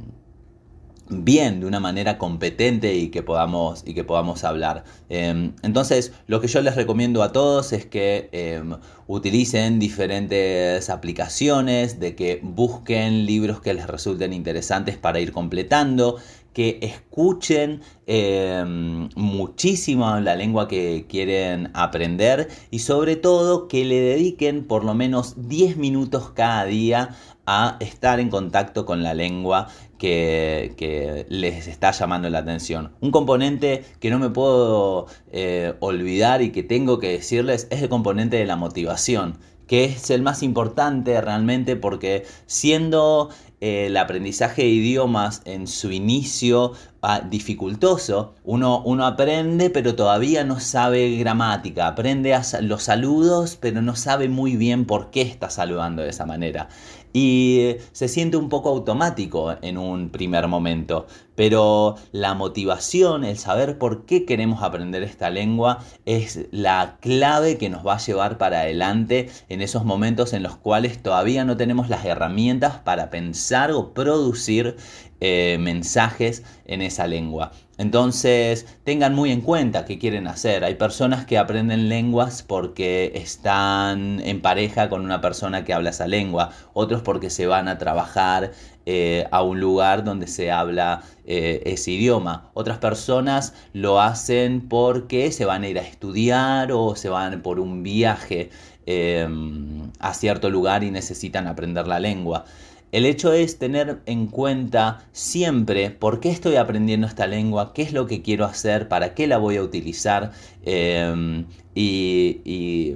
bien, 1.10 1.60
de 1.60 1.65
una 1.65 1.80
manera 1.80 2.18
competente 2.18 2.96
y 2.96 3.10
que 3.10 3.24
podamos, 3.24 3.84
y 3.86 3.94
que 3.94 4.04
podamos 4.04 4.44
hablar. 4.44 4.84
Em, 5.10 5.54
entonces, 5.63 6.13
lo 6.28 6.39
que 6.39 6.48
yo 6.48 6.62
les 6.62 6.76
recomiendo 6.76 7.24
a 7.24 7.32
todos 7.32 7.74
es 7.74 7.86
que 7.86 8.30
em, 8.32 8.76
utilicen 9.08 9.80
diferentes 9.80 10.89
aplicaciones, 10.89 12.00
de 12.00 12.15
que 12.15 12.39
busquen 12.44 13.26
libros 13.26 13.60
que 13.60 13.74
les 13.74 13.88
resulten 13.88 14.34
interesantes 14.34 14.98
para 14.98 15.20
ir 15.20 15.32
completando, 15.32 16.18
que 16.54 16.80
escuchen 16.82 17.82
em, 18.08 19.10
muchísimo 19.16 20.20
la 20.20 20.36
lengua 20.36 20.68
que 20.68 21.06
quieren 21.08 21.70
aprender 21.74 22.50
y 22.72 22.80
sobre 22.80 23.16
todo 23.16 23.68
que 23.68 23.86
le 23.86 24.00
dediquen 24.00 24.66
por 24.66 24.84
lo 24.84 24.94
menos 24.94 25.48
10 25.48 25.78
minutos 25.78 26.32
cada 26.32 26.66
día 26.66 27.16
a 27.46 27.78
estar 27.80 28.20
en 28.20 28.30
contacto 28.30 28.86
con 28.86 29.02
la 29.04 29.14
lengua 29.14 29.70
que, 29.98 31.26
les 31.30 31.68
está 31.68 31.92
llamando 31.92 32.30
la 32.30 32.40
atención. 32.40 32.92
Un 33.02 33.12
componente 33.12 33.84
que 34.00 34.10
no 34.10 34.20
me 34.20 34.30
puedo 34.30 35.08
eh, 35.32 35.74
olvidar 35.80 36.42
y 36.42 36.52
que 36.52 36.64
tengo 36.64 37.00
que 37.00 37.10
decirles 37.10 37.68
es 37.72 37.82
el 37.82 37.90
componente 37.90 38.38
de 38.38 38.46
la 38.46 38.56
motivación 38.56 39.38
que 39.70 39.86
es 39.86 40.10
el 40.10 40.24
más 40.24 40.42
importante 40.42 41.22
realmente 41.22 41.76
porque 41.76 42.26
siendo 42.48 43.30
el 43.62 43.98
aprendizaje 43.98 44.62
de 44.62 44.69
idiomas 44.69 45.41
en 45.45 45.67
su 45.67 45.91
inicio 45.91 46.74
ah, 47.02 47.22
dificultoso, 47.22 48.36
uno, 48.43 48.82
uno, 48.86 49.06
aprende 49.06 49.69
pero 49.69 49.95
todavía 49.95 50.43
no 50.43 50.60
sabe 50.60 51.17
gramática, 51.17 51.88
aprende 51.88 52.39
los 52.62 52.84
saludos 52.84 53.58
pero 53.60 53.82
no 53.82 53.95
sabe 53.95 54.30
muy 54.30 54.56
bien 54.56 54.86
por 54.86 55.12
qué 55.12 55.22
está 55.22 55.50
saludando 55.50 56.02
de 56.02 56.10
esa 56.10 56.26
manera. 56.26 56.69
Y 57.12 57.78
se 57.91 58.08
siente 58.08 58.38
un 58.38 58.50
poco 58.50 58.69
automático 58.69 59.56
en 59.63 59.78
un 59.80 60.10
primer 60.10 60.48
momento, 60.48 61.08
pero 61.39 61.95
la 62.12 62.34
motivación, 62.34 63.23
el 63.23 63.38
saber 63.38 63.78
por 63.78 64.06
qué 64.06 64.25
queremos 64.25 64.62
aprender 64.62 65.04
esta 65.04 65.30
lengua 65.30 65.80
es 66.06 66.47
la 66.52 66.97
clave 66.99 67.58
que 67.58 67.69
nos 67.69 67.88
va 67.88 67.93
a 67.93 67.97
llevar 67.97 68.38
para 68.38 68.60
adelante 68.60 69.30
en 69.47 69.62
esos 69.62 69.86
momentos 69.86 70.34
en 70.34 70.43
los 70.43 70.58
cuales 70.58 71.02
todavía 71.02 71.45
no 71.45 71.56
tenemos 71.56 71.88
las 71.88 72.04
herramientas 72.04 72.80
para 72.80 73.10
pensar 73.10 73.71
o 73.71 73.93
producir 73.93 74.75
eh, 75.21 75.58
mensajes 75.62 76.43
en 76.65 76.82
esa 76.82 77.08
lengua. 77.08 77.52
Entonces, 77.78 78.65
tengan 78.84 79.15
muy 79.15 79.32
en 79.32 79.39
cuenta 79.39 79.86
qué 79.86 79.97
quieren 79.97 80.28
hacer. 80.28 80.65
Hay 80.65 80.75
personas 80.75 81.25
que 81.25 81.38
aprenden 81.38 81.88
lenguas 81.88 82.43
porque 82.43 83.13
están 83.15 84.19
en 84.25 84.41
pareja 84.41 84.89
con 84.89 85.06
una 85.06 85.21
persona 85.21 85.63
que 85.63 85.73
habla 85.73 85.91
esa 85.91 86.08
lengua, 86.08 86.52
otros 86.73 87.02
porque 87.02 87.30
se 87.30 87.47
van 87.47 87.69
a 87.69 87.78
trabajar 87.78 88.52
eh, 88.91 89.28
a 89.30 89.43
un 89.43 89.60
lugar 89.60 90.04
donde 90.04 90.25
se 90.25 90.49
habla 90.49 91.04
eh, 91.23 91.62
ese 91.65 91.91
idioma. 91.91 92.49
Otras 92.56 92.80
personas 92.80 93.54
lo 93.71 94.02
hacen 94.02 94.67
porque 94.67 95.32
se 95.32 95.45
van 95.45 95.62
a 95.62 95.67
ir 95.67 95.78
a 95.78 95.84
estudiar 95.84 96.71
o 96.71 96.95
se 96.95 97.08
van 97.08 97.43
por 97.43 97.60
un 97.60 97.84
viaje 97.84 98.49
em, 98.88 99.91
a 99.99 100.15
cierto 100.15 100.49
lugar 100.49 100.84
y 100.84 100.89
necesitan 100.89 101.45
aprender 101.45 101.86
la 101.86 101.99
lengua. 101.99 102.45
El 102.91 103.06
hecho 103.06 103.34
es 103.34 103.60
tener 103.60 104.02
en 104.08 104.25
cuenta 104.28 105.06
siempre 105.12 105.91
por 105.91 106.19
qué 106.19 106.32
estoy 106.32 106.56
aprendiendo 106.56 107.06
esta 107.06 107.28
lengua, 107.28 107.71
qué 107.73 107.84
es 107.84 107.93
lo 107.93 108.08
que 108.08 108.23
quiero 108.23 108.45
hacer, 108.45 108.88
para 108.88 109.13
qué 109.13 109.28
la 109.28 109.38
voy 109.38 109.58
a 109.58 109.62
utilizar. 109.63 110.32
Em, 110.65 111.45
y, 111.75 112.95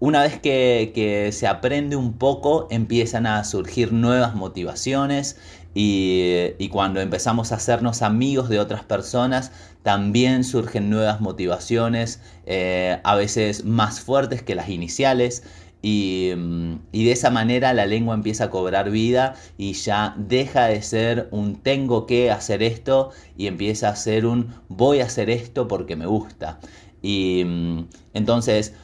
una 0.00 0.22
vez 0.22 0.40
que, 0.40 1.30
se 1.32 1.46
aprende 1.46 1.96
un 1.96 2.14
poco, 2.14 2.68
empiezan 2.70 3.26
a 3.26 3.44
surgir 3.44 3.92
nuevas 3.92 4.34
motivaciones. 4.34 5.36
Y, 5.74 6.68
cuando 6.70 7.00
empezamos 7.00 7.52
a 7.52 7.56
hacernos 7.56 8.02
amigos 8.02 8.48
de 8.48 8.60
otras 8.60 8.84
personas, 8.84 9.52
también 9.82 10.44
surgen 10.44 10.88
nuevas 10.88 11.20
motivaciones, 11.20 12.20
eh, 12.46 12.98
a 13.04 13.14
veces 13.16 13.64
más 13.64 14.00
fuertes 14.00 14.42
que 14.42 14.54
las 14.54 14.68
iniciales. 14.70 15.42
Mm, 15.84 16.76
y, 16.92 17.04
de 17.04 17.12
esa 17.12 17.28
manera 17.30 17.74
la 17.74 17.84
lengua 17.84 18.14
empieza 18.14 18.44
a 18.44 18.50
cobrar 18.50 18.90
vida 18.90 19.34
y 19.58 19.74
ya 19.74 20.14
deja 20.16 20.66
de 20.66 20.80
ser 20.80 21.28
un 21.30 21.56
tengo 21.56 22.06
que 22.06 22.30
hacer 22.30 22.62
esto 22.62 23.10
y 23.36 23.48
empieza 23.48 23.90
a 23.90 23.96
ser 23.96 24.24
un 24.24 24.54
voy 24.68 25.00
a 25.00 25.04
hacer 25.04 25.28
esto 25.28 25.68
porque 25.68 25.94
me 25.94 26.06
gusta. 26.06 26.58
Y 27.02 27.44
mm, 27.44 27.88
entonces 28.14 28.74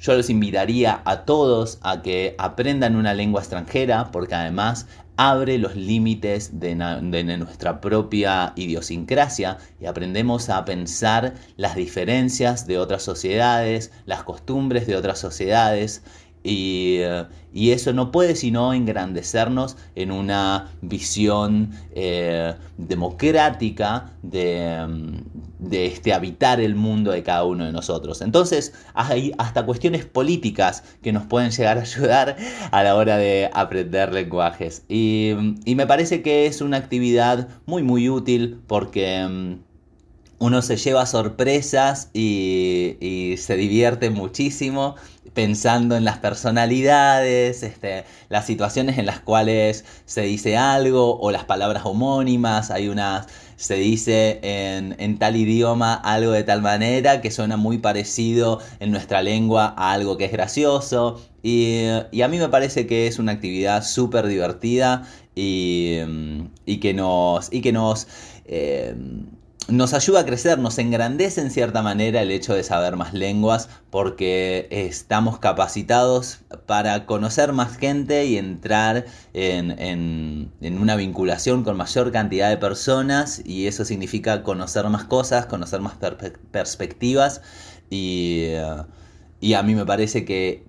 yo 0.00 0.16
los 0.16 0.28
invitaría 0.28 1.02
a 1.04 1.24
todos 1.24 1.78
a 1.82 2.02
que 2.02 2.34
aprendan 2.38 2.96
una 2.96 3.14
lengua 3.14 3.42
extranjera 3.42 4.10
porque 4.10 4.34
además 4.34 4.88
abre 5.16 5.58
los 5.58 5.76
límites 5.76 6.58
de, 6.58 6.74
de, 6.74 7.36
nuestra 7.36 7.80
propia 7.82 8.54
idiosincrasia 8.56 9.58
y 9.78 9.84
aprendemos 9.84 10.48
a 10.48 10.64
pensar 10.64 11.34
las 11.56 11.76
diferencias 11.76 12.66
de 12.66 12.78
otras 12.78 13.02
sociedades, 13.02 13.92
las 14.06 14.22
costumbres 14.22 14.86
de 14.86 14.96
otras 14.96 15.18
sociedades 15.18 16.02
eh, 16.42 17.24
y, 17.52 17.70
eso 17.70 17.92
no 17.92 18.10
puede 18.10 18.34
sino 18.34 18.72
engrandecernos 18.72 19.76
en 19.94 20.10
una 20.10 20.72
visión 20.80 21.70
eh, 21.92 22.54
democrática 22.78 24.12
de, 24.22 24.86
de, 25.58 25.86
este, 25.86 26.14
habitar 26.14 26.60
el 26.60 26.74
mundo 26.74 27.10
de 27.10 27.22
cada 27.22 27.44
uno 27.44 27.64
de 27.66 27.72
nosotros. 27.72 28.22
Entonces 28.22 28.72
hay 28.94 29.32
hasta 29.36 29.66
cuestiones 29.66 30.06
políticas 30.06 30.82
que 31.02 31.12
nos 31.12 31.24
pueden 31.24 31.50
llegar 31.50 31.78
a 31.78 31.82
ayudar 31.82 32.36
a 32.70 32.82
la 32.82 32.96
hora 32.96 33.18
de 33.18 33.50
aprender 33.52 34.12
lenguajes. 34.12 34.84
Y, 34.88 35.34
y 35.64 35.74
me 35.74 35.86
parece 35.86 36.22
que 36.22 36.46
es 36.46 36.60
una 36.62 36.78
actividad 36.78 37.48
muy 37.66 37.82
muy 37.82 38.08
útil 38.08 38.60
porque 38.66 39.26
mm, 39.28 39.70
uno 40.40 40.62
se 40.62 40.76
lleva 40.78 41.04
sorpresas 41.04 42.08
y, 42.14 43.34
se 43.36 43.56
divierte 43.56 44.10
muchísimo 44.10 44.96
pensando 45.34 45.96
en 45.96 46.04
las 46.04 46.18
personalidades, 46.18 47.62
este, 47.62 48.04
las 48.28 48.46
situaciones 48.46 48.98
en 48.98 49.06
las 49.06 49.20
cuales 49.20 49.84
se 50.04 50.22
dice 50.22 50.56
algo 50.56 51.18
o 51.20 51.30
las 51.30 51.44
palabras 51.44 51.84
homónimas. 51.86 52.70
Hay 52.70 52.88
unas, 52.88 53.26
se 53.56 53.74
dice 53.74 54.40
en, 54.42 55.18
tal 55.18 55.36
idioma 55.36 55.94
algo 55.94 56.32
de 56.32 56.42
tal 56.42 56.62
manera 56.62 57.20
que 57.20 57.30
suena 57.30 57.56
muy 57.56 57.78
parecido 57.78 58.60
en 58.80 58.90
nuestra 58.90 59.22
lengua 59.22 59.74
a 59.76 59.92
algo 59.92 60.16
que 60.16 60.24
es 60.24 60.32
gracioso. 60.32 61.20
Y, 61.42 61.86
a 61.86 62.28
mí 62.28 62.38
me 62.38 62.48
parece 62.48 62.86
que 62.86 63.06
es 63.06 63.18
una 63.18 63.32
actividad 63.32 63.84
súper 63.84 64.26
divertida 64.26 65.04
y, 65.34 65.98
que 66.80 66.94
nos... 66.94 67.52
Y 67.52 67.60
que 67.60 67.72
nos 67.72 68.08
eh, 68.46 68.94
nos 69.70 69.94
ayuda 69.94 70.20
a 70.20 70.24
crecer, 70.24 70.58
nos 70.58 70.78
engrandece 70.78 71.40
en 71.40 71.50
cierta 71.50 71.82
manera 71.82 72.22
el 72.22 72.30
hecho 72.30 72.54
de 72.54 72.62
saber 72.62 72.96
más 72.96 73.14
lenguas 73.14 73.68
porque 73.90 74.66
estamos 74.70 75.38
capacitados 75.38 76.40
para 76.66 77.06
conocer 77.06 77.52
más 77.52 77.76
gente 77.76 78.24
y 78.26 78.36
entrar 78.36 79.06
en, 79.32 80.50
una 80.60 80.96
vinculación 80.96 81.64
con 81.64 81.76
mayor 81.76 82.12
cantidad 82.12 82.48
de 82.48 82.56
personas 82.56 83.42
y 83.44 83.66
eso 83.66 83.84
significa 83.84 84.42
conocer 84.42 84.88
más 84.88 85.04
cosas, 85.04 85.46
conocer 85.46 85.80
más 85.80 85.94
perspectivas 86.50 87.40
y, 87.90 88.54
a 88.54 89.62
mí 89.62 89.74
me 89.74 89.86
parece 89.86 90.24
que, 90.24 90.64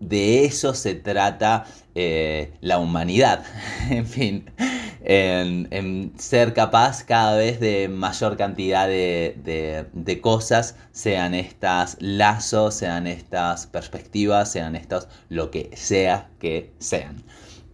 de 0.00 0.44
eso 0.44 0.74
se 0.74 0.94
trata 0.94 1.64
eh, 2.00 2.52
la 2.60 2.78
humanidad. 2.78 3.44
en 3.90 4.06
fin 4.06 4.44
en, 5.08 6.12
ser 6.18 6.52
capaz 6.52 7.02
cada 7.04 7.36
vez 7.36 7.60
de 7.60 7.88
mayor 7.88 8.36
cantidad 8.36 8.86
de, 8.86 10.20
cosas, 10.22 10.76
sean 10.92 11.34
estas 11.34 11.96
lazos, 12.00 12.74
sean 12.74 13.06
estas 13.06 13.66
perspectivas, 13.66 14.52
sean 14.52 14.76
estos 14.76 15.08
lo 15.28 15.50
que 15.50 15.70
sea 15.74 16.28
que 16.38 16.72
sean. 16.78 17.22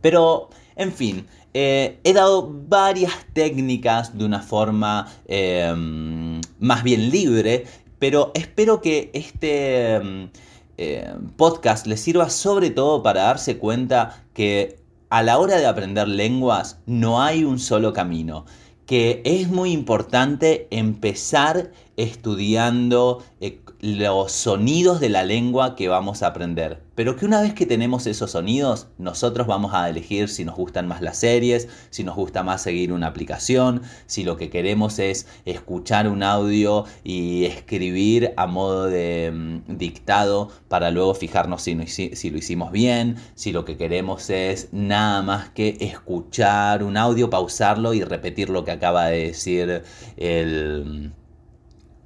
Pero, 0.01 0.51
en 0.77 0.93
fin, 0.93 1.27
eh, 1.55 1.99
he 2.05 2.13
dado 2.13 2.49
varias 2.53 3.13
técnicas 3.33 4.17
de 4.17 4.25
una 4.25 4.41
forma 4.41 5.09
em, 5.27 6.41
más 6.59 6.83
bien 6.85 7.11
libre, 7.11 7.65
pero 7.99 8.33
espero 8.35 8.81
que 8.81 9.11
este 9.15 9.95
em, 9.95 10.31
eh, 10.77 11.15
podcast 11.37 11.87
les 11.87 12.01
sirva 12.01 12.31
sobre 12.31 12.71
todo 12.71 13.03
para 13.03 13.23
darse 13.23 13.59
cuenta 13.59 14.25
que 14.33 14.81
a 15.11 15.23
la 15.23 15.39
hora 15.39 15.59
de 15.59 15.67
aprender 15.67 16.09
lenguas 16.09 16.81
no 16.87 17.23
hay 17.23 17.45
un 17.45 17.59
solo 17.59 17.93
camino, 17.93 18.47
que 18.87 19.23
es 19.25 19.49
muy 19.49 19.73
importante 19.73 20.67
empezar 20.71 21.71
estudiando 21.97 23.23
eh, 23.41 23.61
los 23.85 24.33
sonidos 24.33 24.99
de 24.99 25.11
la 25.11 25.25
lengua 25.25 25.77
que 25.77 25.89
vamos 25.89 26.23
a 26.23 26.29
aprender. 26.29 26.81
Pero 26.95 27.17
que 27.17 27.27
una 27.27 27.43
vez 27.43 27.53
que 27.53 27.67
tenemos 27.67 28.07
esos 28.07 28.31
sonidos, 28.31 28.87
nosotros 28.97 29.47
vamos 29.47 29.75
a 29.75 29.91
elegir 29.91 30.31
si 30.31 30.47
nos 30.47 30.57
gustan 30.57 30.89
más 30.89 31.03
las 31.03 31.19
series, 31.19 31.69
si 31.91 32.03
nos 32.03 32.17
gusta 32.17 32.43
más 32.43 32.63
seguir 32.63 32.95
una 32.95 33.09
aplicación, 33.09 33.83
si 34.07 34.25
lo 34.25 34.39
que 34.39 34.49
queremos 34.49 34.99
es 34.99 35.27
escuchar 35.45 36.09
un 36.09 36.23
audio 36.23 36.87
y 37.03 37.45
escribir 37.45 38.33
a 38.39 38.47
modo 38.47 38.87
de 38.87 39.31
mm, 39.31 39.77
dictado 39.77 40.49
para 40.69 40.91
luego 40.91 41.15
fijarnos 41.15 41.61
si, 41.61 41.77
si 41.87 42.31
lo 42.31 42.39
hicimos 42.39 42.73
bien, 42.73 43.17
si 43.35 43.53
lo 43.53 43.67
que 43.67 43.77
queremos 43.77 44.31
es 44.31 44.71
nada 44.73 45.21
más 45.21 45.51
que 45.51 45.77
escuchar 45.81 46.85
un 46.85 46.97
audio, 46.97 47.29
pausarlo 47.29 47.93
y 47.93 48.03
repetir 48.03 48.49
lo 48.49 48.65
que 48.65 48.71
acaba 48.71 49.09
de 49.09 49.27
decir 49.27 49.83
el 50.17 51.13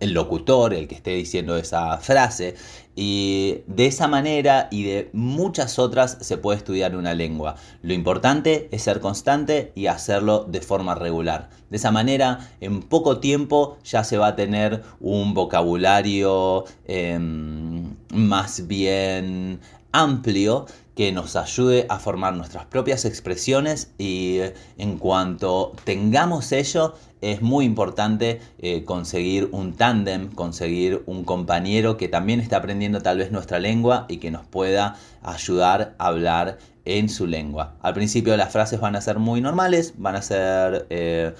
el 0.00 0.12
locutor, 0.12 0.74
el 0.74 0.88
que 0.88 0.94
esté 0.94 1.14
diciendo 1.14 1.56
esa 1.56 1.98
frase. 1.98 2.54
Y 2.94 3.58
de 3.66 3.86
esa 3.86 4.08
manera 4.08 4.68
y 4.72 4.82
de 4.82 5.10
muchas 5.12 5.78
otras 5.78 6.18
se 6.20 6.36
puede 6.36 6.58
estudiar 6.58 6.96
una 6.96 7.14
lengua. 7.14 7.54
Lo 7.82 7.92
importante 7.92 8.68
es 8.72 8.82
ser 8.82 9.00
constante 9.00 9.72
y 9.76 9.86
hacerlo 9.86 10.44
de 10.48 10.60
forma 10.60 10.94
regular. 10.96 11.48
De 11.70 11.76
esa 11.76 11.92
manera, 11.92 12.50
en 12.60 12.82
poco 12.82 13.18
tiempo 13.20 13.78
ya 13.84 14.02
se 14.02 14.18
va 14.18 14.28
a 14.28 14.36
tener 14.36 14.82
un 15.00 15.34
vocabulario 15.34 16.64
em, 16.86 17.94
más 18.12 18.66
bien 18.66 19.60
amplio 19.92 20.66
que 20.98 21.12
nos 21.12 21.36
ayude 21.36 21.86
a 21.88 22.00
formar 22.00 22.34
nuestras 22.34 22.64
propias 22.64 23.04
expresiones 23.04 23.92
y 23.98 24.40
en 24.78 24.98
cuanto 24.98 25.70
tengamos 25.84 26.50
ello, 26.50 26.96
es 27.20 27.40
muy 27.40 27.66
importante 27.66 28.40
eh, 28.58 28.82
conseguir 28.82 29.48
un 29.52 29.74
tándem, 29.74 30.28
conseguir 30.28 31.04
un 31.06 31.22
compañero 31.22 31.96
que 31.98 32.08
también 32.08 32.40
esté 32.40 32.56
aprendiendo 32.56 33.00
tal 33.00 33.18
vez 33.18 33.30
nuestra 33.30 33.60
lengua 33.60 34.06
y 34.08 34.16
que 34.16 34.32
nos 34.32 34.44
pueda 34.44 34.96
ayudar 35.22 35.94
a 35.98 36.08
hablar 36.08 36.58
en 36.84 37.08
su 37.08 37.28
lengua. 37.28 37.76
Al 37.80 37.94
principio 37.94 38.36
las 38.36 38.50
frases 38.50 38.80
van 38.80 38.96
a 38.96 39.00
ser 39.00 39.20
muy 39.20 39.40
normales, 39.40 39.94
van 39.98 40.16
a 40.16 40.22
ser... 40.22 40.88
Eh, 40.90 41.32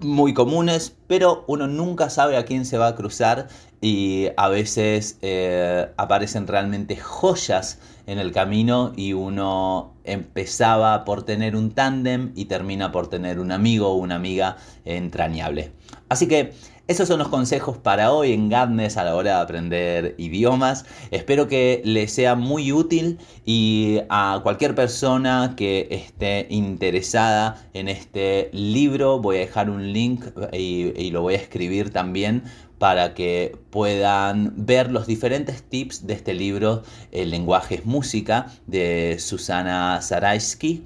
muy 0.00 0.34
comunes, 0.34 0.94
pero 1.06 1.44
uno 1.46 1.66
nunca 1.68 2.10
sabe 2.10 2.36
a 2.36 2.44
quién 2.44 2.66
se 2.66 2.76
va 2.76 2.88
a 2.88 2.94
cruzar 2.94 3.48
y 3.80 4.28
a 4.36 4.48
veces 4.48 5.16
eh, 5.22 5.88
aparecen 5.96 6.46
realmente 6.46 6.96
joyas 6.96 7.78
en 8.06 8.18
el 8.18 8.32
camino 8.32 8.92
y 8.96 9.12
uno 9.12 9.94
empezaba 10.04 11.04
por 11.04 11.24
tener 11.24 11.56
un 11.56 11.72
tándem 11.72 12.32
y 12.34 12.46
termina 12.46 12.92
por 12.92 13.08
tener 13.08 13.40
un 13.40 13.52
amigo 13.52 13.88
o 13.88 13.96
una 13.96 14.14
amiga 14.14 14.56
entrañable. 14.84 15.72
Así 16.08 16.28
que 16.28 16.52
esos 16.88 17.08
son 17.08 17.18
los 17.18 17.28
consejos 17.28 17.78
para 17.78 18.12
hoy 18.12 18.32
en 18.32 18.48
Gadnes 18.48 18.96
a 18.96 19.02
la 19.02 19.16
hora 19.16 19.36
de 19.36 19.42
aprender 19.42 20.14
idiomas. 20.18 20.84
Espero 21.10 21.48
que 21.48 21.82
les 21.84 22.12
sea 22.12 22.36
muy 22.36 22.70
útil 22.70 23.18
y 23.44 23.98
a 24.08 24.38
cualquier 24.44 24.76
persona 24.76 25.54
que 25.56 25.88
esté 25.90 26.46
interesada 26.48 27.68
en 27.74 27.88
este 27.88 28.50
libro 28.52 29.18
voy 29.18 29.36
a 29.36 29.40
dejar 29.40 29.68
un 29.68 29.92
link 29.92 30.26
y, 30.52 31.10
lo 31.10 31.22
voy 31.22 31.34
a 31.34 31.38
escribir 31.38 31.90
también 31.90 32.44
para 32.78 33.14
que 33.14 33.56
puedan 33.70 34.52
ver 34.56 34.92
los 34.92 35.06
diferentes 35.06 35.62
tips 35.62 36.06
de 36.06 36.14
este 36.14 36.34
libro, 36.34 36.82
El 37.10 37.30
lenguaje 37.30 37.76
es 37.76 37.86
música, 37.86 38.52
de 38.66 39.16
Susana 39.18 40.00
Zaraisky. 40.02 40.84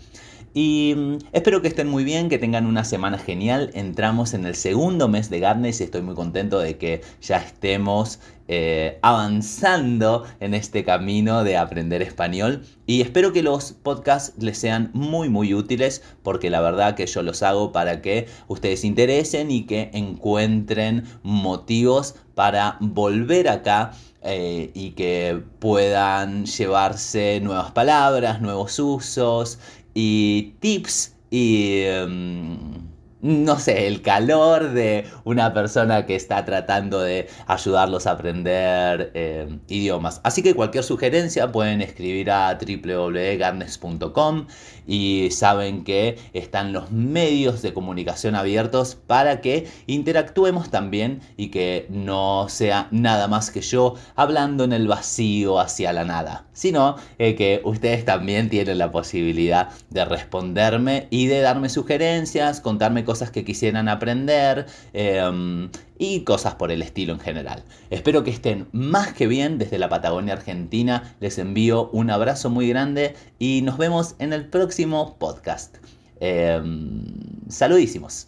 Y 0.52 0.94
mm, 0.96 1.18
espero 1.32 1.62
que 1.62 1.68
estén 1.68 1.88
muy 1.88 2.04
bien, 2.04 2.28
que 2.28 2.38
tengan 2.38 2.66
una 2.66 2.84
semana 2.84 3.18
genial. 3.18 3.70
Entramos 3.74 4.34
en 4.34 4.46
el 4.46 4.54
segundo 4.54 5.08
mes 5.08 5.30
de 5.30 5.40
Garnes 5.40 5.80
y 5.80 5.84
estoy 5.84 6.02
muy 6.02 6.14
contento 6.14 6.58
de 6.58 6.76
que 6.76 7.02
ya 7.20 7.36
estemos 7.36 8.18
eh, 8.48 8.98
avanzando 9.02 10.24
en 10.40 10.54
este 10.54 10.84
camino 10.84 11.44
de 11.44 11.56
aprender 11.56 12.02
español. 12.02 12.62
Y 12.84 13.00
espero 13.00 13.32
que 13.32 13.44
los 13.44 13.72
podcasts 13.72 14.32
les 14.42 14.58
sean 14.58 14.90
muy 14.92 15.28
muy 15.28 15.54
útiles 15.54 16.02
porque 16.24 16.50
la 16.50 16.60
verdad 16.60 16.96
que 16.96 17.06
yo 17.06 17.22
los 17.22 17.44
hago 17.44 17.70
para 17.70 18.02
que 18.02 18.26
ustedes 18.48 18.80
se 18.80 18.88
interesen 18.88 19.52
y 19.52 19.66
que 19.66 19.90
encuentren 19.92 21.04
motivos 21.22 22.16
para 22.34 22.76
volver 22.80 23.48
acá 23.48 23.92
eh, 24.22 24.70
y 24.74 24.90
que 24.90 25.42
puedan 25.60 26.44
llevarse 26.44 27.40
nuevas 27.40 27.70
palabras, 27.70 28.42
nuevos 28.42 28.78
usos 28.78 29.58
y 29.94 30.55
tips 30.61 31.16
y... 31.31 31.83
Em, 31.83 32.90
no 33.22 33.59
sé, 33.59 33.87
el 33.87 34.00
calor 34.03 34.70
de 34.70 35.07
una 35.24 35.53
persona 35.53 36.07
que 36.07 36.16
está 36.16 36.44
tratando 36.44 37.00
de 37.00 37.29
ayudarlos 37.46 38.07
a 38.07 38.12
aprender 38.12 39.11
eh, 39.14 39.59
idiomas. 39.68 40.22
Así 40.24 40.42
que 40.42 40.55
cualquier 40.55 40.85
sugerencia 40.85 41.53
pueden 41.53 41.83
escribir 41.83 42.31
a 42.31 42.59
www.garnes.com 42.59 44.46
y 44.87 45.29
saben 45.33 45.85
que 45.85 46.18
están 46.33 46.72
los 46.72 46.90
medios 46.90 47.61
de 47.62 47.74
comunicación 47.74 48.35
abiertos 48.35 48.94
para 48.94 49.42
que 49.42 49.68
interactuemos 49.87 50.70
también 50.70 51.20
y 51.37 51.50
que 51.50 51.87
no 51.90 52.48
sea 52.48 52.88
nada 52.90 53.29
más 53.29 53.50
que 53.50 53.61
yo 53.61 53.96
hablando 54.16 54.64
en 54.64 54.72
el 54.72 54.88
vacío 54.88 55.61
hacia 55.61 55.92
la 55.92 56.05
nada, 56.05 56.46
sino 56.61 56.96
eh, 57.18 57.37
que 57.37 57.62
ustedes 57.64 58.05
también 58.05 58.51
tienen 58.51 58.77
la 58.77 58.92
posibilidad 58.92 59.70
de 59.88 60.05
responderme 60.05 61.07
y 61.09 61.27
de 61.27 61.40
darme 61.40 61.70
sugerencias, 61.70 62.61
contarme 62.61 63.03
cosas 63.03 63.31
que 63.31 63.46
quisieran 63.46 63.88
aprender 63.88 64.66
em, 64.92 65.70
y 65.99 66.20
cosas 66.25 66.57
por 66.57 66.70
el 66.70 66.83
estilo 66.83 67.14
en 67.14 67.20
general. 67.20 67.64
Espero 67.88 68.25
que 68.25 68.31
estén 68.31 68.68
más 68.73 69.14
que 69.14 69.27
bien 69.27 69.57
desde 69.57 69.79
la 69.79 69.88
Patagonia 69.88 70.35
Argentina. 70.35 71.14
Les 71.18 71.38
envío 71.38 71.88
un 71.94 72.11
abrazo 72.11 72.51
muy 72.51 72.68
grande 72.68 73.14
y 73.38 73.62
nos 73.62 73.79
vemos 73.79 74.14
en 74.18 74.35
el 74.35 74.44
próximo 74.44 75.16
podcast. 75.18 75.79
Em, 76.20 77.07
saludísimos. 77.49 78.27